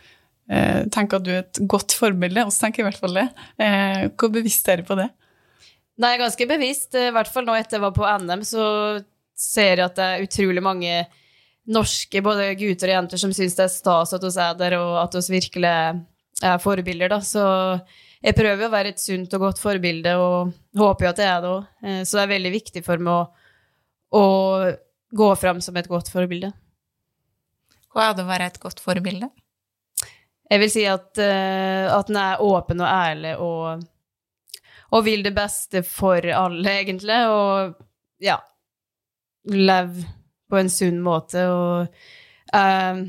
[0.95, 2.47] tenker at du er et godt forbilde.
[2.47, 3.27] Oss tenker i hvert fall det.
[3.59, 5.09] Eh, hvor bevisst er du på det?
[6.03, 6.95] Nei, ganske bevisst.
[6.95, 8.67] I hvert fall nå etter jeg var på NM, så
[9.37, 10.99] ser jeg at det er utrolig mange
[11.67, 15.01] norske både gutter og jenter som syns det er stas at vi er der, og
[15.03, 17.19] at vi virkelig er forbilder, da.
[17.25, 17.43] Så
[18.23, 21.43] jeg prøver å være et sunt og godt forbilde, og håper jo at jeg er
[21.43, 21.73] det òg.
[21.83, 23.25] Eh, så det er veldig viktig for meg å,
[24.21, 24.25] å
[25.17, 26.53] gå fram som et godt forbilde.
[27.97, 29.31] Hva er det å være et godt forbilde?
[30.47, 33.83] Jeg vil si at, uh, at den er åpen og ærlig og,
[34.93, 37.21] og, vil det beste for alle, egentlig.
[37.33, 37.75] Og
[38.23, 38.39] ja
[39.47, 40.01] Lev
[40.51, 41.43] på en sunn måte.
[41.51, 41.87] Og
[42.55, 43.03] uh,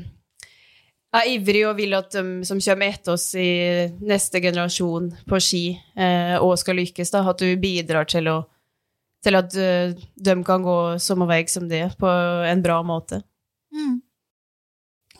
[1.18, 3.50] er ivrig og vil at de som kommer etter oss i
[4.06, 5.64] neste generasjon på ski,
[5.98, 8.42] uh, skal lykkes, da, at du bidrar til, å,
[9.24, 12.10] til at de kan gå samme vei som det på
[12.50, 13.22] en bra måte.
[13.74, 13.98] Mm.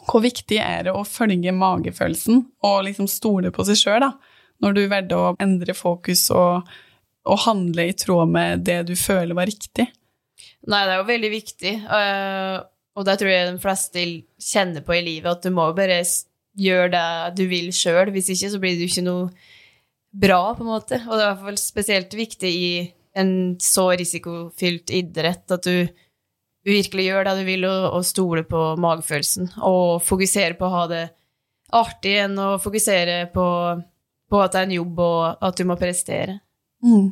[0.09, 4.07] Hvor viktig er det å følge magefølelsen og liksom stole på seg sjøl,
[4.65, 6.69] når du valgte å endre fokus og,
[7.29, 9.87] og, handle i tråd med det du føler var riktig?
[10.69, 12.57] Nei, det er jo veldig viktig, uh,
[12.99, 14.07] og det tror jeg de fleste
[14.43, 16.01] kjenner på i livet, at du må bare
[16.59, 19.29] gjøre det du vil sjøl, hvis ikke så blir det jo ikke noe
[20.19, 20.99] bra, på en måte.
[21.07, 22.71] Og det er i hvert fall spesielt viktig i
[23.19, 25.89] en så risikofylt idrett at du
[26.67, 29.53] virkelig gjør det du vil, og, og stole på magefølelsen.
[29.67, 31.05] Og fokusere på å ha det
[31.79, 33.47] artig enn å fokusere på,
[34.31, 36.39] på, at det er en jobb, og at du må prestere.
[36.85, 37.09] Mm.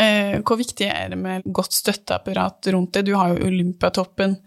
[0.00, 3.06] Eh, hvor viktig er det med godt støtteapparat rundt det?
[3.08, 4.38] Du har jo Olympiatoppen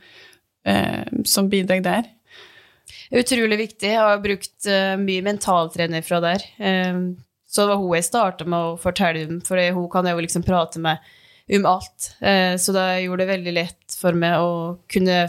[0.66, 2.10] eh, som bidrag der.
[3.14, 3.92] Utrolig viktig.
[3.92, 6.44] Jeg har brukt uh, mye mentaltrener fra der.
[6.58, 7.04] Um,
[7.46, 10.24] så det var hun jeg starta med å fortelle om, for hun kan jeg jo
[10.26, 11.14] liksom prate med
[11.52, 12.14] om alt.
[12.22, 14.54] Eh, så det gjorde det veldig lett for meg å
[14.92, 15.26] kunne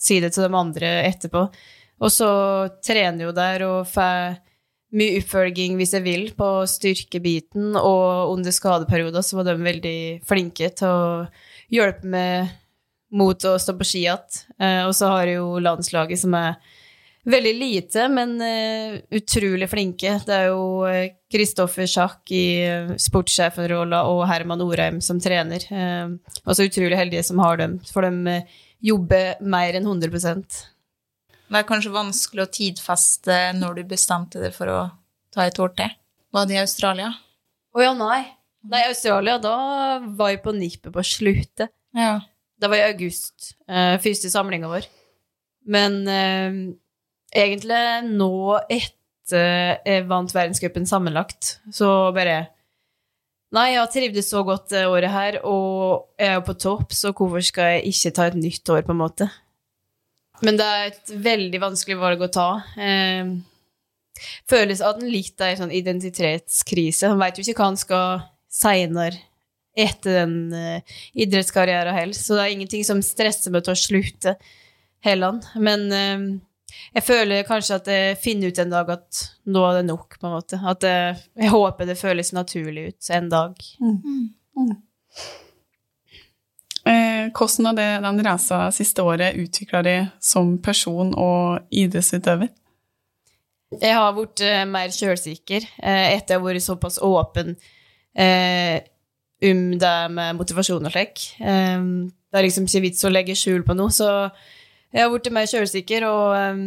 [0.00, 1.46] si det til de andre etterpå.
[2.04, 2.30] Og så
[2.84, 4.40] trener jo der og får
[4.94, 10.70] mye oppfølging hvis jeg vil på styrkebiten, og under skadeperioder så var de veldig flinke
[10.76, 11.24] til å
[11.72, 12.52] hjelpe meg
[13.14, 14.40] mot å stå på ski igjen.
[14.58, 16.58] Eh, og så har jeg jo landslaget som er
[17.24, 20.18] veldig lite, men uh, utrolig flinke.
[20.26, 20.84] Det er jo
[21.32, 25.64] Kristoffer uh, Sjakk i uh, sportssjefen-rolla og Herman Orheim som trener.
[25.70, 28.38] Uh, og så utrolig heldige som har dem, for de
[28.84, 30.58] jobber mer enn 100%
[31.48, 34.80] Det er kanskje vanskelig å tidfeste når du bestemte deg for å
[35.34, 35.96] ta et år til.
[36.34, 37.12] Var det i Australia?
[37.74, 38.20] Å ja, nei.
[38.64, 39.56] Nei, i Australia, da
[40.16, 41.72] var jeg på nippet på sluttet.
[41.96, 42.18] Ja.
[42.60, 43.54] Det var i august.
[44.00, 44.86] første samlinga vår.
[45.68, 45.98] Men
[47.34, 52.44] egentlig nå etter jeg vant verdenscupen sammenlagt, så bare
[53.54, 56.94] Nei, jeg har trivdes så godt det året her, og jeg er jo på topp,
[56.96, 59.28] så hvorfor skal jeg ikke ta et nytt år, på en måte?
[60.42, 62.48] Men det er et veldig vanskelig valg å ta.
[62.74, 63.30] Eh,
[64.50, 67.12] føles at en litt er en sånn identitetskrise.
[67.12, 69.22] Han veit jo ikke hva han skal seinere
[69.74, 74.34] etter den eh, idrettskarrieren heller, så det er ingenting som stresser meg til å slutte
[75.04, 75.40] heller.
[75.60, 76.26] Men uh,
[76.94, 80.28] jeg føler kanskje at jeg finner ut en dag at nå er det nok, på
[80.28, 80.58] en måte.
[80.62, 83.64] At jeg, jeg håper det føles naturlig ut en dag.
[83.80, 83.96] Mm.
[84.54, 84.74] Mm.
[86.84, 92.50] Eh, hvordan har det, den reisa siste året utvikla deg som person og idrettsutøver?
[93.80, 98.76] Jeg har blitt eh, mer sjølsikker eh, etter å ha vært såpass åpen uh,
[99.44, 101.24] om det med motivasjon og slik.
[101.40, 104.28] Um, det er liksom ikke vits å legge skjul på noe, så
[104.94, 106.66] jeg har blitt mer sjølsikker og um,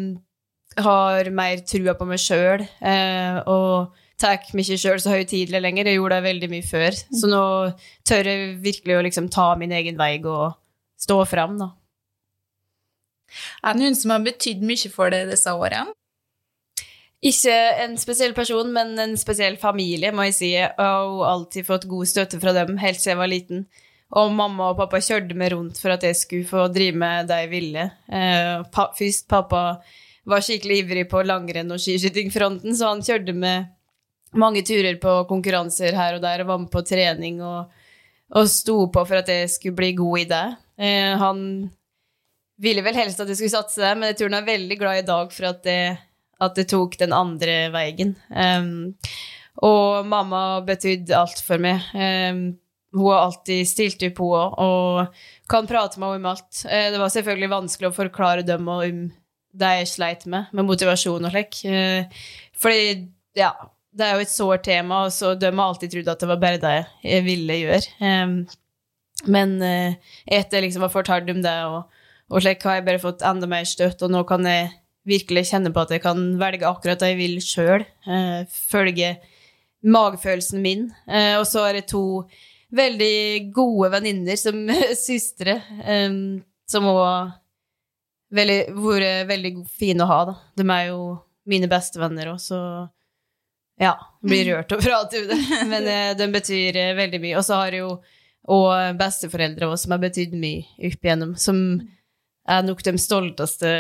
[0.84, 2.66] har mer trua på meg sjøl.
[2.84, 5.88] Uh, og tar ikke sjøl så høytidelig lenger.
[5.88, 6.98] Jeg gjorde det veldig mye før.
[7.22, 7.44] Så nå
[8.08, 10.58] tør jeg virkelig å liksom ta min egen vei og
[11.00, 11.72] stå fram, da.
[13.64, 15.94] Er det noen som har betydd mye for deg disse årene?
[17.28, 20.52] Ikke en spesiell person, men en spesiell familie, må jeg si.
[20.54, 23.64] Jeg har alltid fått god støtte fra dem helt siden jeg var liten.
[24.16, 27.42] Og mamma og pappa kjørte meg rundt for at jeg skulle få drive med det
[27.44, 27.88] jeg ville.
[28.08, 29.64] Eh, pa først pappa
[30.28, 33.68] var skikkelig ivrig på langrenn- og skiskytingfronten, så han kjørte med
[34.36, 37.72] mange turer på konkurranser her og der og var med på trening og,
[38.36, 40.46] og sto på for at jeg skulle bli god i det.
[40.78, 41.42] Eh, han
[42.62, 45.02] ville vel helst at jeg skulle satse der, men jeg tror han er veldig glad
[45.02, 45.82] i dag for at det,
[46.42, 48.16] at det tok den andre veien.
[48.30, 48.96] Um,
[49.66, 51.86] og mamma betydde alt for meg.
[51.94, 52.58] Um,
[52.96, 56.62] hun har alltid stilt opp, hun òg, og kan prate med henne om alt.
[56.66, 59.02] Eh, det var selvfølgelig vanskelig å forklare dem om
[59.58, 61.60] det jeg sleit med, med motivasjon og slik.
[61.68, 62.24] Eh,
[62.58, 63.52] fordi, ja,
[63.98, 66.42] det er jo et sårt tema, og så de har alltid trodd at det var
[66.42, 67.84] bare det jeg ville gjøre.
[69.28, 73.04] Men eh, etter liksom å ha fortalt om det, og, og slik har jeg bare
[73.04, 74.70] fått enda mer støtt, og nå kan jeg
[75.08, 77.84] virkelig kjenne på at jeg kan velge akkurat det jeg vil sjøl.
[78.52, 79.14] Følge
[79.88, 80.82] magefølelsen min.
[81.40, 82.26] Og så er det to
[82.74, 84.60] veldig gode venninner som
[85.08, 87.32] søstre, um, som òg
[88.36, 90.38] veldig, vært veldig fine å ha, da.
[90.60, 91.02] De er jo
[91.48, 92.60] mine bestevenner òg, så
[93.80, 93.94] ja,
[94.26, 94.52] blir mm.
[94.52, 95.42] rørt og alt om det.
[95.72, 97.36] Men uh, de betyr uh, veldig mye.
[97.40, 97.98] Og så har jo
[98.48, 101.58] og besteforeldre òg, som har betydd mye opp igjennom, som
[102.48, 103.72] er nok de stolteste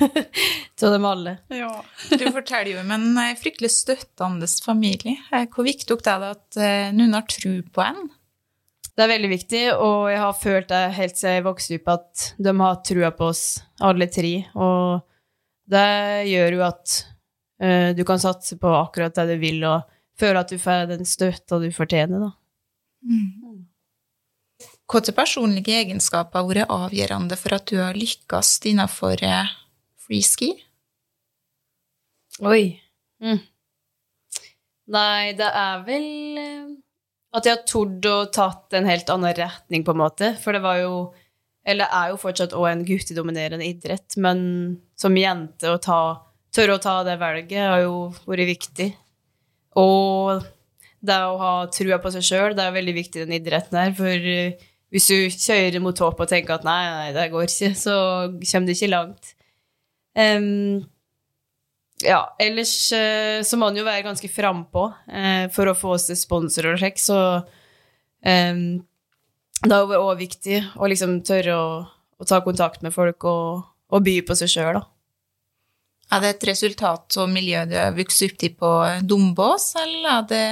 [0.82, 1.36] av dem alle.
[1.48, 1.84] Ja.
[2.10, 5.20] Du forteller jo om en eh, fryktelig støttende familie.
[5.32, 8.10] Eh, hvor viktig er det at eh, noen har tro på en?
[8.92, 12.26] Det er veldig viktig, og jeg har følt det helt siden jeg vokste opp, at
[12.44, 13.44] de har trua på oss
[13.80, 14.34] alle tre.
[14.52, 15.00] Og
[15.72, 15.88] det
[16.28, 16.98] gjør jo at
[17.64, 19.88] uh, du kan satse på akkurat det du vil, og
[20.20, 22.30] føle at du får den støtta du fortjener, da.
[23.08, 23.64] Mm.
[24.92, 29.24] Hvilke personlige egenskaper har vært avgjørende for at du har lykkes innenfor
[30.12, 30.52] freeski?
[32.44, 32.76] Oi.
[33.22, 33.40] Mm.
[34.92, 36.70] Nei, det er vel eh,
[37.32, 40.34] at jeg har tord å tatt en helt annen retning, på en måte.
[40.42, 40.94] For det var jo
[41.64, 46.00] Eller er jo fortsatt òg en guttedominerende idrett, men som jente å ta
[46.52, 48.90] Tørre å ta det valget har jo vært viktig.
[49.80, 50.42] Og
[51.00, 53.94] det å ha trua på seg sjøl, det er veldig viktig i den idretten her.
[53.96, 54.58] For eh,
[54.92, 57.94] hvis du kjører mot håp og tenker at nei, nei, det går ikke, så
[58.42, 59.32] kommer du ikke langt.
[60.18, 60.82] Um,
[62.02, 66.08] ja, ellers uh, så må man jo være ganske frampå uh, for å få oss
[66.10, 68.64] til sponsorer og sjekk, så um,
[69.62, 71.68] det er jo òg viktig å liksom tørre å,
[72.18, 74.88] å, ta kontakt med folk og, og by på seg sjøl, da.
[76.12, 78.72] Er det et resultat av miljøet du har vokst opp i på
[79.08, 80.48] Dombås, eller er det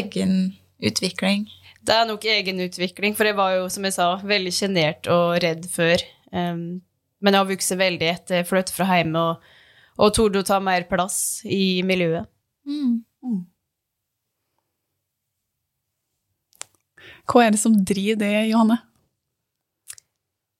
[0.00, 0.32] egen
[0.82, 1.44] utvikling?
[1.86, 5.36] Det er nok egen utvikling, for jeg var jo, som jeg sa, veldig sjenert og
[5.44, 6.02] redd før.
[6.32, 6.80] Um,
[7.22, 9.52] men jeg har vokst veldig etter jeg flyttet fra hjemme og,
[10.02, 12.28] og torde å ta mer plass i miljøet.
[12.66, 13.04] Mm.
[17.26, 18.78] Hva er det som driver det, Johanne?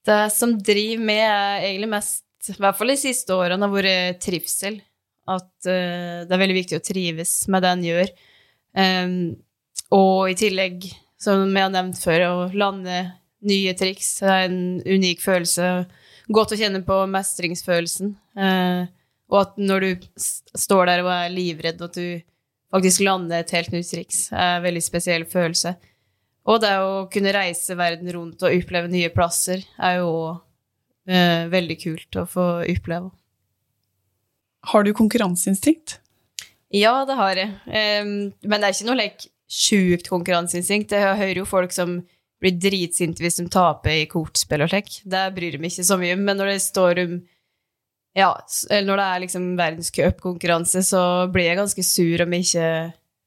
[0.07, 4.23] Det som driver med, er egentlig mest, i hvert fall de siste årene, har vært
[4.23, 4.81] trivsel.
[5.27, 8.12] At uh, det er veldig viktig å trives med det en gjør.
[8.77, 9.16] Um,
[9.95, 10.87] og i tillegg,
[11.19, 13.01] som vi har nevnt før, å lande
[13.47, 15.71] nye triks det er en unik følelse.
[16.33, 18.15] Godt å kjenne på mestringsfølelsen.
[18.39, 18.87] Eh,
[19.31, 20.09] og at når du
[20.59, 22.23] står der og er livredd, at du
[22.75, 25.77] faktisk lander et helt nytt triks, er en veldig spesiell følelse.
[26.47, 30.11] Og det å kunne reise verden rundt og oppleve nye plasser er jo
[31.11, 33.11] eh, veldig kult å få oppleve.
[34.67, 36.01] Har du konkurranseinstinkt?
[36.75, 37.55] Ja, det har jeg.
[37.67, 38.12] Em,
[38.43, 40.95] men det er ikke noe like, sjukt konkurranseinstinkt.
[40.95, 42.01] Jeg hører jo folk som
[42.42, 45.01] blir dritsinte hvis de taper i kortspill og slik.
[45.09, 46.18] Det bryr de meg ikke så mye.
[46.20, 47.16] Men når det står om
[48.16, 48.31] Ja,
[48.70, 51.01] eller når det er liksom verdenscupkonkurranse, så
[51.33, 52.68] blir jeg ganske sur om jeg ikke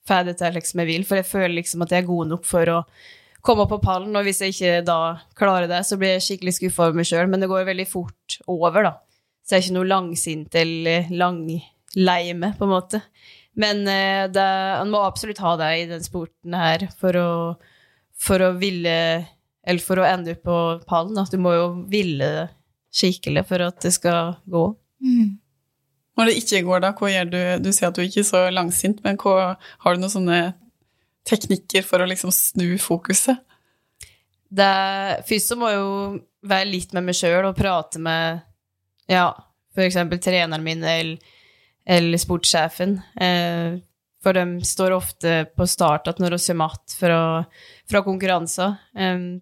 [0.10, 2.48] får det til liksom jeg vil, for jeg føler liksom at jeg er god nok
[2.50, 2.80] for å
[3.46, 5.00] komme opp på pallen, og hvis jeg ikke da
[5.38, 8.40] klarer det, så blir jeg skikkelig skuffa over meg sjøl, men det går veldig fort
[8.52, 8.94] over, da.
[9.46, 13.02] Så jeg er ikke noe langsint eller langleime, på en måte.
[13.60, 14.46] Men eh, det,
[14.82, 17.30] han må absolutt ha det i den sporten her for å,
[18.20, 18.96] for å ville
[19.70, 20.58] Eller for å ende opp på
[20.90, 21.18] pallen.
[21.20, 22.50] At Du må jo ville
[22.96, 24.64] skikkelig for at det skal gå.
[25.04, 25.38] Mm.
[26.18, 27.42] Når det ikke går, da, hva gjør du?
[27.64, 29.54] Du sier at du ikke er så langsint, men hva,
[29.84, 30.40] har du noen sånne
[31.30, 33.40] teknikker for å liksom snu fokuset?
[34.50, 34.72] Det,
[35.30, 35.94] først så må jeg jo
[36.50, 38.42] være litt med meg sjøl og prate med
[39.12, 39.28] ja,
[39.80, 41.36] eksempel treneren min eller,
[41.86, 42.98] eller sportssjefen.
[43.22, 43.78] Eh,
[44.24, 47.46] for de står ofte på start at når vi kommer att fra,
[47.90, 48.76] fra konkurranser.
[48.96, 49.42] Um,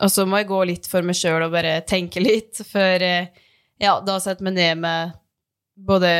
[0.00, 3.30] og så må jeg gå litt for meg sjøl og bare tenke litt, for eh,
[3.82, 5.16] ja, da setter jeg meg ned med
[5.88, 6.10] både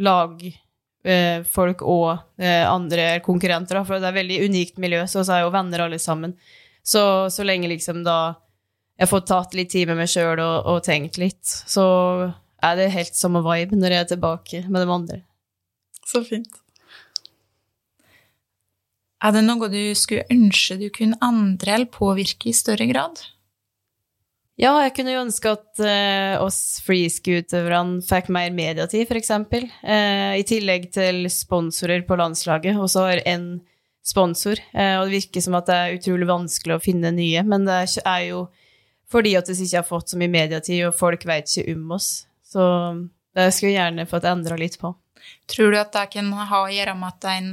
[0.00, 5.34] lagfolk eh, og eh, andre konkurrenter, for det er et veldig unikt miljø, så vi
[5.36, 6.32] er jo venner alle sammen.
[6.82, 8.34] Så, så lenge liksom da
[9.00, 11.84] jeg får tatt litt tid med meg sjøl og, og tenkt litt, så
[12.62, 15.22] er det helt samme vibe når jeg er tilbake med de andre.
[16.08, 16.61] Så fint.
[19.22, 23.20] Er det noe du skulle ønske du kunne andre eller påvirke i større grad?
[24.60, 29.64] Ja, jeg kunne jo ønske at eh, oss freeski-utøverne fikk mer mediatid, for eksempel.
[29.80, 33.46] Eh, I tillegg til sponsorer på landslaget, og så har én
[34.04, 34.60] sponsor.
[34.74, 37.80] Eh, og det virker som at det er utrolig vanskelig å finne nye, men det
[38.02, 38.44] er jo
[39.12, 42.10] fordi at vi ikke har fått så mye mediatid, og folk vet ikke om oss.
[42.44, 42.62] Så
[43.36, 44.92] det skulle jeg gjerne fått endra litt på.
[45.50, 47.50] Tror du at det kan ha å gjøre med at en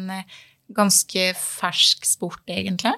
[0.75, 2.93] ganske fersk sport, egentlig?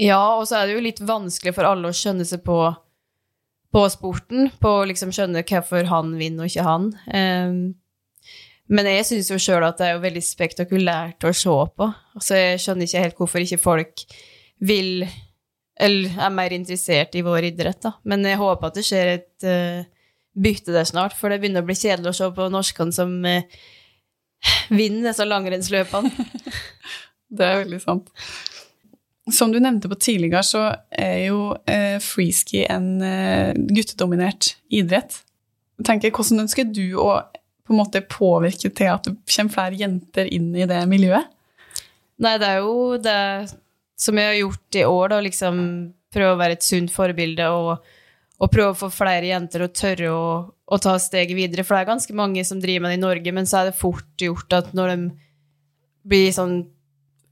[0.00, 2.58] Ja, og så er det jo litt vanskelig for alle å skjønne seg på,
[3.72, 6.90] på sporten, på å liksom skjønne hvorfor han vinner og ikke han.
[7.12, 7.58] Um,
[8.72, 11.90] men jeg syns jo sjøl at det er jo veldig spektakulært å se på.
[12.16, 14.06] Altså, jeg skjønner ikke helt hvorfor ikke folk
[14.62, 15.04] vil
[15.82, 17.94] Eller er mer interessert i vår idrett, da.
[18.06, 19.86] Men jeg håper at det skjer et uh,
[20.36, 23.62] bytte der snart, for det begynner å bli kjedelig å se på norskene som uh,
[24.70, 26.12] vinner disse langrennsløpene.
[27.32, 28.10] Det er veldig sant.
[29.32, 35.22] Som du nevnte på tidligere, så er jo eh, freeski en eh, guttedominert idrett.
[35.78, 37.22] Jeg tenker, Hvordan ønsker du å
[37.62, 41.30] på en måte påvirke til at det kommer flere jenter inn i det miljøet?
[42.22, 43.18] Nei, det er jo det
[43.98, 45.60] som jeg har gjort i år, da, liksom
[46.12, 47.92] prøve å være et sunt forbilde og,
[48.42, 50.26] og prøve å få flere jenter å tørre å,
[50.72, 51.64] å ta steget videre.
[51.66, 53.80] For det er ganske mange som driver med det i Norge, men så er det
[53.80, 55.10] fort gjort at når de
[56.08, 56.62] blir sånn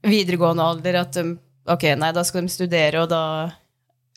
[0.05, 1.31] videregående alder, at de
[1.69, 3.51] Ok, nei, da skal de studere, og da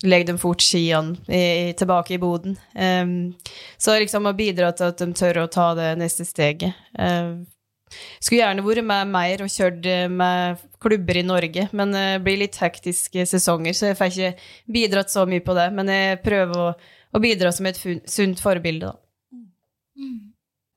[0.08, 2.56] legger de fort skiene i, tilbake i boden.
[2.72, 3.34] Um,
[3.76, 6.72] så liksom å bidra til at de tør å ta det neste steget.
[6.96, 7.44] Um,
[8.16, 12.40] skulle gjerne vært med mer og kjørt eh, med klubber i Norge, men det blir
[12.40, 15.68] litt hektiske sesonger, så jeg får ikke bidratt så mye på det.
[15.76, 16.68] Men jeg prøver å,
[17.14, 17.78] å bidra som et
[18.10, 19.03] sunt forbilde, da.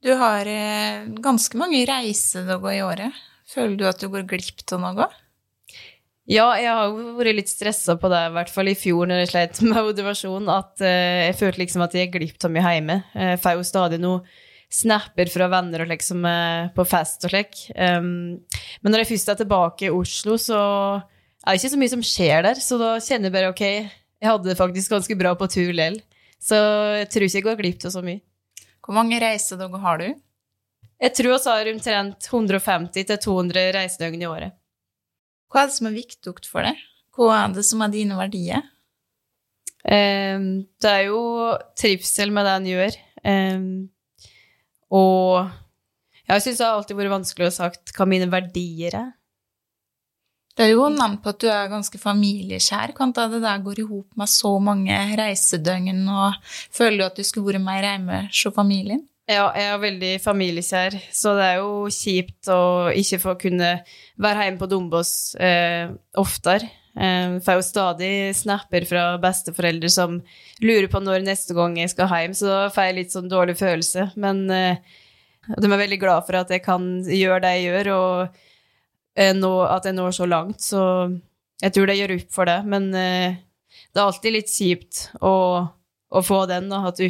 [0.04, 3.24] Du har eh, ganske mange reisedager i året.
[3.50, 5.08] Føler du at du går glipp av noe?
[6.28, 9.30] Ja, jeg har vært litt stressa på det, i hvert fall i fjor når jeg
[9.32, 13.00] slet med motivasjon, at eh, jeg følte liksom at jeg glipp av mye hjemme.
[13.16, 17.62] Jeg får jo stadig noe snapper fra venner og liksom eh, på fest og slik.
[17.78, 20.60] Men når jeg først er tilbake i Oslo, så
[21.00, 24.28] er det ikke så mye som skjer der, så da kjenner jeg bare ok, jeg
[24.28, 26.02] hadde det faktisk ganske bra på tur likevel.
[26.44, 26.58] Så
[27.00, 28.20] jeg tror ikke jeg går glipp av så mye.
[28.88, 30.08] Hvor mange reisedager har du?
[30.98, 34.56] Jeg tror vi har omtrent 150-200 reisedøgn i året.
[35.52, 36.80] Hva er det som er viktig for deg?
[37.18, 38.64] Hva er det som er dine verdier?
[39.88, 40.48] Ehm,
[40.82, 41.20] det er jo
[41.78, 42.98] trivsel med det en gjør.
[43.28, 43.70] Ehm,
[44.88, 45.52] Og
[46.28, 49.10] jeg syns det har alltid vært vanskelig å sagt hva mine verdier er.
[50.58, 52.96] Det er jo nevnt på at du er ganske familiekjær.
[52.98, 56.34] Kan det der går i hop med så mange reisedøgn, og
[56.74, 59.04] føler du at du skulle vært mer hjemme hos familien?
[59.28, 63.72] Ja, jeg er veldig familiekjær, så det er jo kjipt å ikke få kunne
[64.24, 66.72] være hjemme på Dombås eh, oftere.
[66.98, 70.16] Jeg eh, får jo stadig snapper fra besteforeldre som
[70.64, 73.60] lurer på når neste gang jeg skal hjem, så da får jeg litt sånn dårlig
[73.60, 74.08] følelse.
[74.18, 74.80] Men eh,
[75.54, 78.44] de er veldig glad for at jeg kan gjøre det jeg gjør, og
[79.18, 80.84] nå, at jeg når så langt, så
[81.64, 82.60] jeg tror det gjør opp for det.
[82.70, 83.40] Men eh,
[83.92, 85.34] det er alltid litt kjipt å,
[85.66, 87.08] å få den, da, at du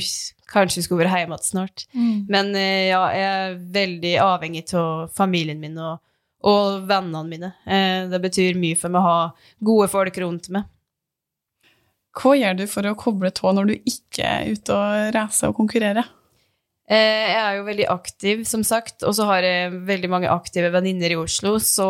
[0.48, 1.86] kanskje skulle være hjemme igjen snart.
[1.94, 2.18] Mm.
[2.32, 6.00] Men eh, ja, jeg er veldig avhengig av familien min og,
[6.48, 7.54] og vennene mine.
[7.68, 9.22] Eh, det betyr mye for meg å ha
[9.72, 10.70] gode folk rundt meg.
[12.18, 15.60] Hva gjør du for å koble tå når du ikke er ute og reiser og
[15.60, 16.08] konkurrerer?
[16.88, 20.72] Eh, jeg er jo veldig aktiv, som sagt, og så har jeg veldig mange aktive
[20.72, 21.88] venninner i Oslo, så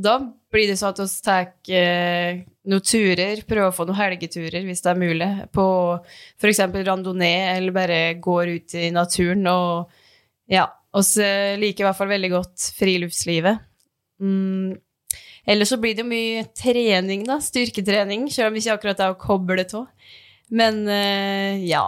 [0.00, 0.14] da
[0.50, 2.40] blir det sånn at vi tar eh,
[2.72, 5.66] noen turer, prøver å få noen helgeturer hvis det er mulig, på
[6.40, 6.62] f.eks.
[6.88, 9.98] randonee, eller bare går ut i naturen og
[10.50, 10.66] ja.
[10.90, 11.26] Vi
[11.60, 13.60] liker i hvert fall veldig godt friluftslivet.
[14.18, 14.72] Mm.
[15.46, 17.36] Ellers så blir det jo mye trening, da.
[17.38, 20.08] Styrketrening, selv om det ikke akkurat er å koble av.
[20.50, 20.82] Men
[21.62, 21.84] ja.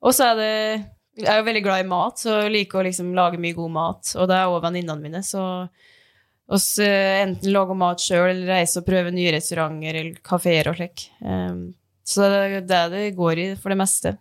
[0.00, 0.54] Og så er det
[1.16, 3.72] jeg er jo veldig glad i mat, så jeg liker å liksom lage mye god
[3.72, 4.12] mat.
[4.20, 5.42] Og det er òg venninnene mine, så
[6.52, 10.78] oss uh, enten lage mat sjøl eller reise og prøve nye restauranter eller kafeer og
[10.78, 11.08] slik.
[11.24, 11.70] Um,
[12.06, 14.14] så det er det det går i for det meste.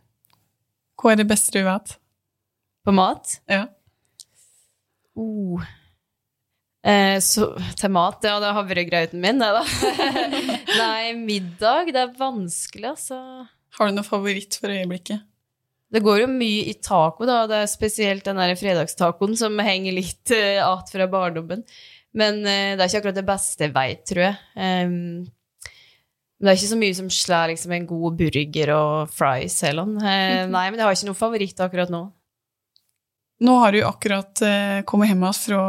[0.96, 1.98] Hva er det beste du vet?
[2.86, 3.38] På mat?
[3.52, 3.66] Ja.
[5.20, 5.62] Uh.
[6.86, 9.64] Eh, så, til mat, ja, det er havregrauten min, det, da.
[10.84, 13.18] Nei, middag, det er vanskelig, altså.
[13.76, 15.26] Har du noe favoritt for øyeblikket?
[15.96, 17.46] Det går jo mye i taco, da.
[17.48, 21.64] Det er spesielt den der fredagstacoen som henger litt uh, att fra barndommen.
[22.16, 24.36] Men uh, det er ikke akkurat det beste jeg veit, tror jeg.
[24.60, 25.24] Um,
[26.36, 29.96] det er ikke så mye som slår liksom, en god burger og fries heller.
[29.96, 32.04] Uh, nei, men jeg har ikke noen favoritt akkurat nå.
[33.46, 35.64] Nå har du akkurat uh, kommet hjem igjen fra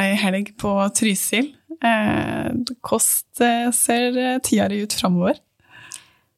[0.00, 1.52] ei helg på Trysil.
[1.76, 5.36] Hvordan ser tida di ut framover?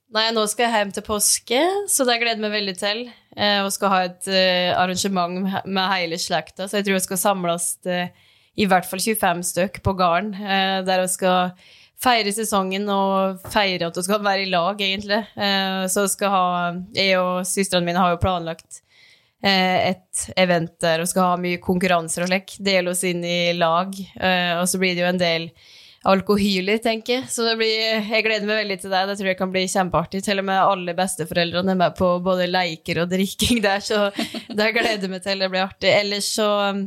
[0.09, 1.59] Nei, nå skal jeg hjem til påske,
[1.93, 3.01] så det gleder jeg meg veldig til.
[3.37, 7.21] Eh, og skal ha et eh, arrangement med hele slekta, så jeg tror vi skal
[7.21, 8.09] samles eh,
[8.59, 11.53] i hvert fall 25 stykk på gården, uh, der vi skal
[12.03, 15.21] feire sesongen og feire at vi skal være i lag, egentlig.
[15.37, 16.47] Uh, så skal ha
[16.97, 18.83] Jeg og søstrene mine har jo planlagt
[19.39, 22.57] et event der og skal ha mye konkurranser og slik.
[22.59, 25.47] Dele oss inn i lag, og så blir det jo en del
[26.07, 27.31] alkohyler, tenker jeg.
[27.33, 29.03] Så blir, jeg gleder meg veldig til det.
[29.11, 30.23] Det tror jeg kan bli kjempeartig.
[30.25, 34.73] Til og med alle besteforeldrene er med på både leiker og drikking der, så det
[34.77, 35.43] gleder jeg meg til.
[35.43, 35.93] Det blir artig.
[35.93, 36.87] Ellers så um,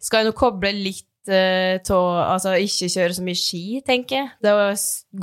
[0.00, 2.04] skal jeg nå koble litt uh, av
[2.34, 4.30] Altså ikke kjøre så mye ski, tenker jeg.
[4.44, 4.78] Det var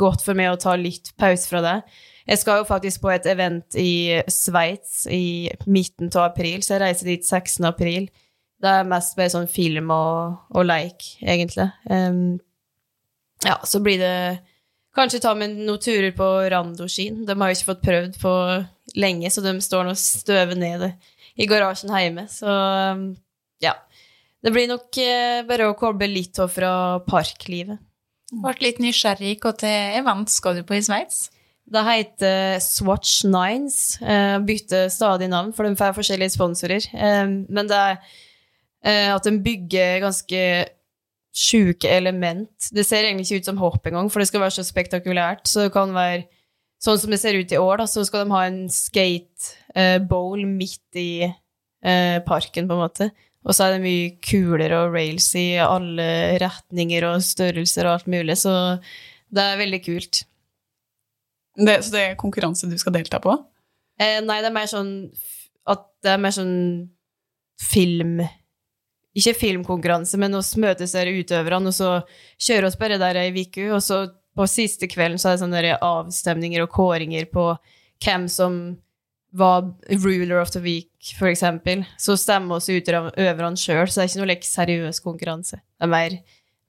[0.06, 1.80] godt for meg å ta litt pause fra det.
[2.26, 6.82] Jeg skal jo faktisk på et event i Sveits i midten av april, så jeg
[6.82, 7.66] reiser dit 16.
[7.70, 8.08] april.
[8.62, 11.68] Det er mest bare sånn film og, og leik, egentlig.
[11.86, 12.40] Um,
[13.44, 14.16] ja, så blir det
[14.96, 17.26] Kanskje ta med noen turer på randoskien.
[17.28, 18.32] De har jo ikke fått prøvd på
[18.96, 20.86] lenge, så de står nå og støver ned
[21.36, 22.24] i garasjen hjemme.
[22.32, 22.48] Så
[23.64, 23.74] ja.
[24.40, 26.72] Det blir nok eh, bare å koble litt av fra
[27.04, 27.82] parklivet.
[28.40, 29.34] Ble litt nysgjerrig.
[29.34, 29.66] Hvilket
[30.00, 31.26] event skal du på i Sveits?
[31.66, 33.98] Det heter Swatch Nines.
[34.00, 36.88] Eh, bytter stadig navn, for de får forskjellige sponsorer.
[36.94, 38.00] Eh, men det er
[38.86, 40.40] at de bygger ganske
[41.36, 42.70] sjuke element.
[42.72, 45.44] Det ser egentlig ikke ut som hopp engang, for det skal være så spektakulært.
[45.50, 46.26] Så det kan være
[46.84, 50.52] sånn som det ser ut i år, da, så skal de ha en skate-bowl uh,
[50.60, 53.10] midt i uh, parken, på en måte.
[53.46, 56.08] Og så er det mye kuler og rails i alle
[56.42, 58.56] retninger og størrelser og alt mulig, så
[59.36, 60.24] det er veldig kult.
[61.56, 63.36] Det, så det er konkurranse du skal delta på?
[64.02, 64.96] Eh, nei, det er mer sånn
[65.72, 66.58] at det er mer sånn
[67.62, 68.20] film
[69.16, 71.92] ikke filmkonkurranse, men oss møtes der utøverne, og så
[72.42, 74.06] kjører oss bare der ei uke, og så
[74.36, 77.54] på siste kvelden så er det sånne avstemninger og kåringer på
[78.04, 78.58] hvem som
[79.36, 79.68] var
[80.04, 81.84] ruler of the week, for eksempel.
[82.00, 85.60] Så stemmer oss utøverne sjøl, så det er ikke noe like, seriøs konkurranse.
[85.60, 86.18] Det er mer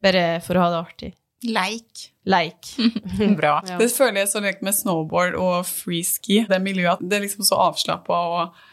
[0.02, 1.12] bare for å ha det artig.
[1.46, 2.08] Leik.
[2.26, 2.72] Leik.
[3.38, 3.60] Bra.
[3.66, 3.78] Ja.
[3.78, 6.42] Det føler jeg så lekt med snowboard og freeski.
[6.48, 8.64] Det miljøet det er liksom så avslappa og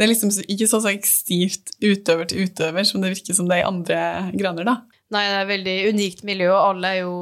[0.00, 3.60] det er liksom ikke så stivt utøver til utøver som det virker som det er
[3.60, 3.98] i andre
[4.32, 4.76] graner, da.
[5.12, 7.14] Nei, det er et veldig unikt miljø, og alle er jo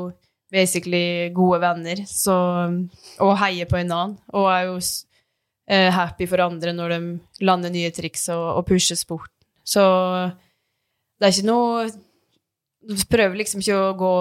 [0.54, 2.36] basically gode venner så,
[3.18, 4.12] og heier på en annen.
[4.30, 7.00] Og er jo eh, happy for andre når de
[7.48, 9.32] lander nye triks og, og pusher sport.
[9.66, 9.82] Så
[11.18, 11.88] det er ikke noe
[12.88, 14.12] Du prøver liksom ikke å gå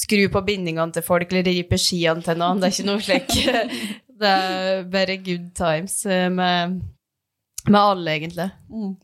[0.00, 2.62] skru på bindingene til folk eller ripe skiene til noen.
[2.62, 3.36] Det er ikke noe slik.
[4.20, 6.80] Det er bare good times eh, med,
[7.68, 8.48] med alle, egentlig.
[8.70, 8.94] Mm.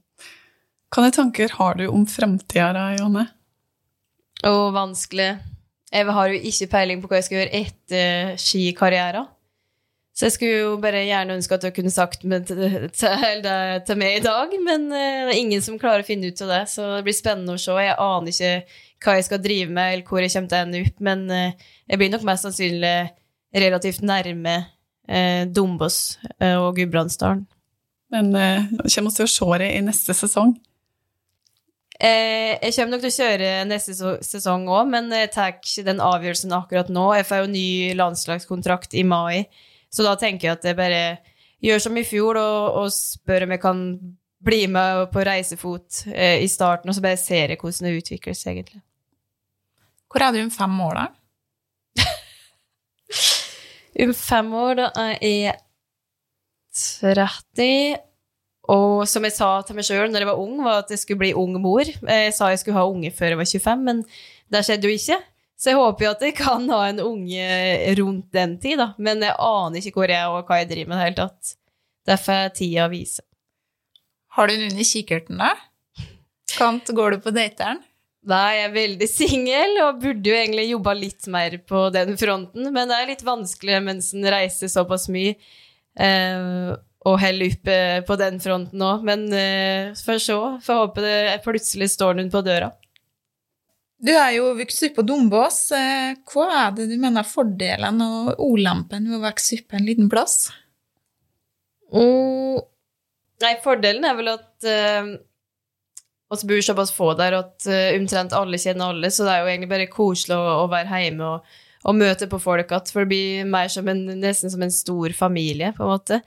[0.95, 3.27] Hvilke tanker har du om fremtida, Johanne?
[4.47, 5.31] Og vanskelig.
[5.93, 9.29] Jeg har jo ikke peiling på hva jeg skal gjøre etter skikarrieren.
[10.17, 13.49] Så jeg skulle jo bare gjerne ønske at jeg kunne sagt det til, til,
[13.85, 16.53] til, meg i dag, men uh, det er ingen som klarer å finne ut av
[16.55, 17.75] det, så det blir spennende å se.
[17.85, 18.55] Jeg aner ikke
[19.05, 21.69] hva jeg skal drive med, eller hvor jeg kommer til å ende opp, men uh,
[21.85, 22.95] jeg blir nok mest sannsynlig
[23.67, 26.01] relativt nærme uh, Dombås
[26.41, 27.45] og Gudbrandsdalen.
[28.15, 30.57] Men eh, kommer vi til å se det i neste sesong?
[31.97, 36.53] jeg kommer nok til å kjøre neste sesong òg, men jeg tar ikke den avgjørelsen
[36.53, 37.07] akkurat nå.
[37.17, 39.47] Jeg får jo ny landslagskontrakt i mai.
[39.89, 41.01] Så da tenker jeg at jeg bare
[41.65, 43.83] gjør som i fjor, og, og spør om jeg kan
[44.47, 48.45] bli med på reisefot eh, i starten, og så bare ser jeg hvordan det utvikles,
[48.47, 48.83] egentlig.
[50.13, 52.05] Hvor er du om fem år, da?
[54.07, 55.57] om fem år, da er jeg
[56.77, 57.97] 30.
[58.73, 61.23] Og som jeg sa til meg sjøl når jeg var ung, var at jeg skulle
[61.23, 61.87] bli ung mor.
[61.87, 64.03] Jeg sa jeg skulle ha unge før jeg var 25, men
[64.53, 65.21] det skjedde jo ikke.
[65.57, 67.47] Så jeg håper jo at jeg kan ha en unge
[68.01, 68.91] rundt den tid, da.
[69.01, 71.21] Men jeg aner ikke hvor jeg er og hva jeg driver med i det hele
[71.23, 71.57] tatt.
[72.07, 73.25] Derfor er tida vise.
[74.37, 75.55] Har du noen i kikkerten, da?
[76.57, 77.81] Kant går du på dateren?
[78.27, 82.69] Nei, jeg er veldig singel og burde jo egentlig jobba litt mer på den fronten,
[82.75, 85.37] men det er litt vanskelig mens en reiser såpass mye.
[85.97, 86.75] Eh,
[87.07, 87.77] og holde oppe
[88.07, 89.05] på den fronten òg.
[89.07, 90.41] Men eh, får se.
[90.67, 91.17] Får håpe det
[91.47, 92.73] plutselig står noen på døra.
[93.97, 95.61] Du er jo vokst opp på Dombås.
[95.77, 99.87] Eh, hva er det du mener fordelene og ulempene ved å vokse opp på en
[99.89, 100.51] liten plass?
[101.95, 102.61] Mm.
[103.45, 105.11] Nei, fordelen er vel at uh,
[106.33, 109.51] oss bor såpass få der at uh, omtrent alle kjenner alle, så det er jo
[109.53, 113.13] egentlig bare koselig å, å være hjemme og, og, møte på folk igjen, for det
[113.13, 116.21] blir mer som en, nesten som en stor familie, på en måte.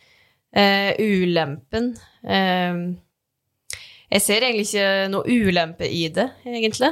[0.50, 1.92] Uh, ulempen
[4.10, 6.90] Jeg ser egentlig ikke noe ulempe i det, egentlig.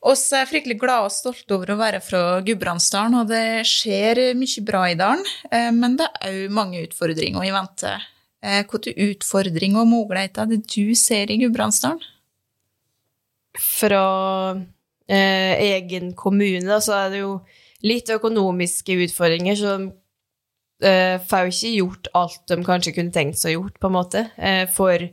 [0.00, 4.64] Oss er fryktelig glade og stolte over å være fra Gudbrandsdalen, og det skjer mye
[4.66, 7.92] bra i dalen, eh, men det er òg mange utfordringer i vente.
[8.40, 12.00] Hvilke utfordringer og muligheter er det du ser i Gudbrandsdalen?
[13.60, 14.04] Fra
[15.10, 17.32] egen kommune, så er det jo
[17.86, 19.74] litt økonomiske utfordringer, så
[20.84, 24.24] eh, får ikke gjort alt de kanskje kunne tenkt seg å gjort, på en måte,
[24.36, 25.06] eh, for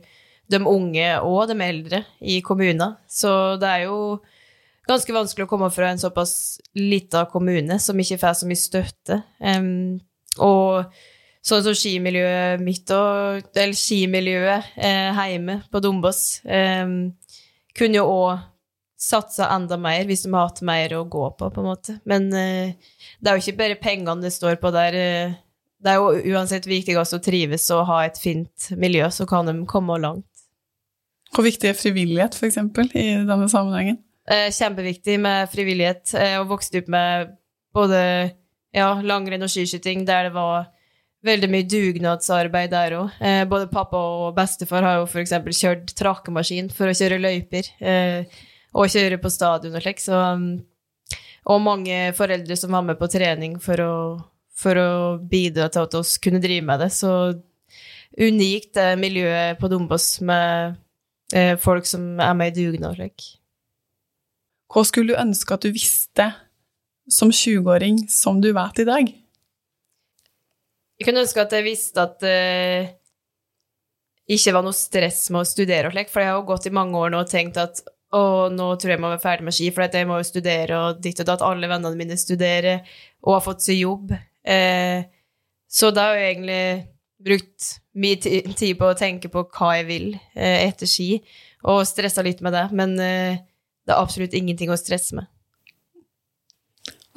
[0.48, 2.96] de unge og de eldre i kommunen.
[3.08, 3.30] Så
[3.60, 3.98] det er jo
[4.88, 9.20] ganske vanskelig å komme fra en såpass lita kommune som ikke får så mye støtte.
[9.44, 9.98] Um,
[10.40, 10.88] og
[11.44, 17.10] sånn som skimiljøet mitt og Eller skimiljøet eh, hjemme på Dombås um,
[17.76, 18.46] kunne jo òg
[18.98, 21.98] satsa enda mer hvis de har hatt mer å gå på, på en måte.
[22.08, 22.72] Men uh,
[23.20, 24.98] det er jo ikke bare pengene det står på der.
[24.98, 25.36] Uh,
[25.78, 29.54] det er jo uansett viktigst å trives og ha et fint miljø, så kan de
[29.70, 30.26] komme langt.
[31.34, 32.58] Hvor viktig er frivillighet, f.eks.,
[32.96, 34.00] i denne sammenhengen?
[34.28, 36.14] Eh, kjempeviktig med frivillighet.
[36.16, 37.30] Jeg har vokste opp med
[37.76, 38.00] både
[38.74, 40.68] ja, langrenn og skiskyting, der det var
[41.26, 43.16] veldig mye dugnadsarbeid der òg.
[43.24, 45.34] Eh, både pappa og bestefar har jo f.eks.
[45.60, 47.70] kjørt trakemaskin for å kjøre løyper.
[47.80, 48.40] Eh,
[48.78, 50.02] og kjøre på stadion og slik.
[50.02, 50.60] Så, um,
[51.48, 53.94] og mange foreldre som var med på trening for å,
[54.54, 56.90] for å bidra til at vi kunne drive med det.
[56.94, 57.12] Så
[58.18, 60.76] unikt det miljøet på Dombås med
[61.34, 63.26] eh, folk som er med i dugnad og slik.
[64.68, 66.26] Hva skulle du ønske at du visste
[67.08, 69.12] som 20-åring som du vet i dag?
[70.98, 72.38] Jeg kunne ønske at jeg visste at det
[72.84, 72.94] uh,
[74.28, 76.74] ikke var noe stress med å studere og slik, for jeg har jo gått i
[76.74, 77.80] mange år nå og tenkt at
[78.14, 81.00] å, nå tror jeg må være ferdig med ski, for jeg må jo studere og
[81.04, 81.44] ditt og datt.
[81.44, 82.84] Alle vennene mine studerer
[83.24, 84.14] og har fått seg jobb.
[84.48, 85.04] Eh,
[85.68, 86.62] så da har jeg egentlig
[87.28, 91.18] brukt mye tid på å tenke på hva jeg vil eh, etter ski,
[91.68, 92.68] og stressa litt med det.
[92.72, 95.26] Men det er absolutt ingenting å stresse med.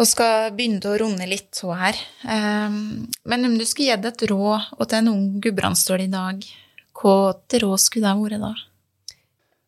[0.01, 1.97] Og skal begynne å runde litt så her.
[2.25, 6.41] Um, men om du skulle gitt et råd til en ung gudbrandsdøl i dag,
[6.97, 8.53] hva råd skulle det vært da?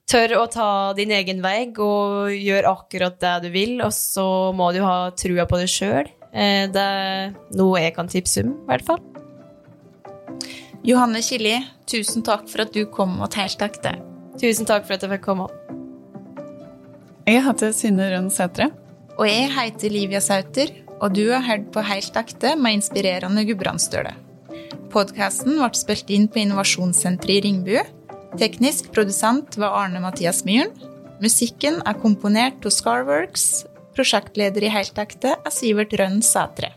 [0.10, 4.72] Tør å ta din egen vei og gjør akkurat det du vil, og så må
[4.76, 6.10] du ha trua på deg sjøl.
[6.34, 9.02] Eh, det er noe jeg kan tipse om, i hvert fall.
[10.84, 11.56] Johanne Killi,
[11.88, 13.96] tusen takk for at du kom og deltakte.
[14.42, 15.48] Tusen takk for at jeg fikk komme.
[17.24, 18.68] Jeg heter Synne Rønn Sætre.
[19.16, 24.12] Og jeg heter Livia Sauter, og du har hørt på Helt akte med inspirerende gudbrandsdøle.
[24.92, 27.78] Podkasten ble spilt inn på Innovasjonssenteret i Ringbu.
[28.34, 30.72] Teknisk produsent var Arne Mathias Myhren.
[31.22, 33.66] Musikken er komponert av Scarworks.
[33.94, 36.72] Prosjektleder i Heltekte er Sivert Rønn Sætre.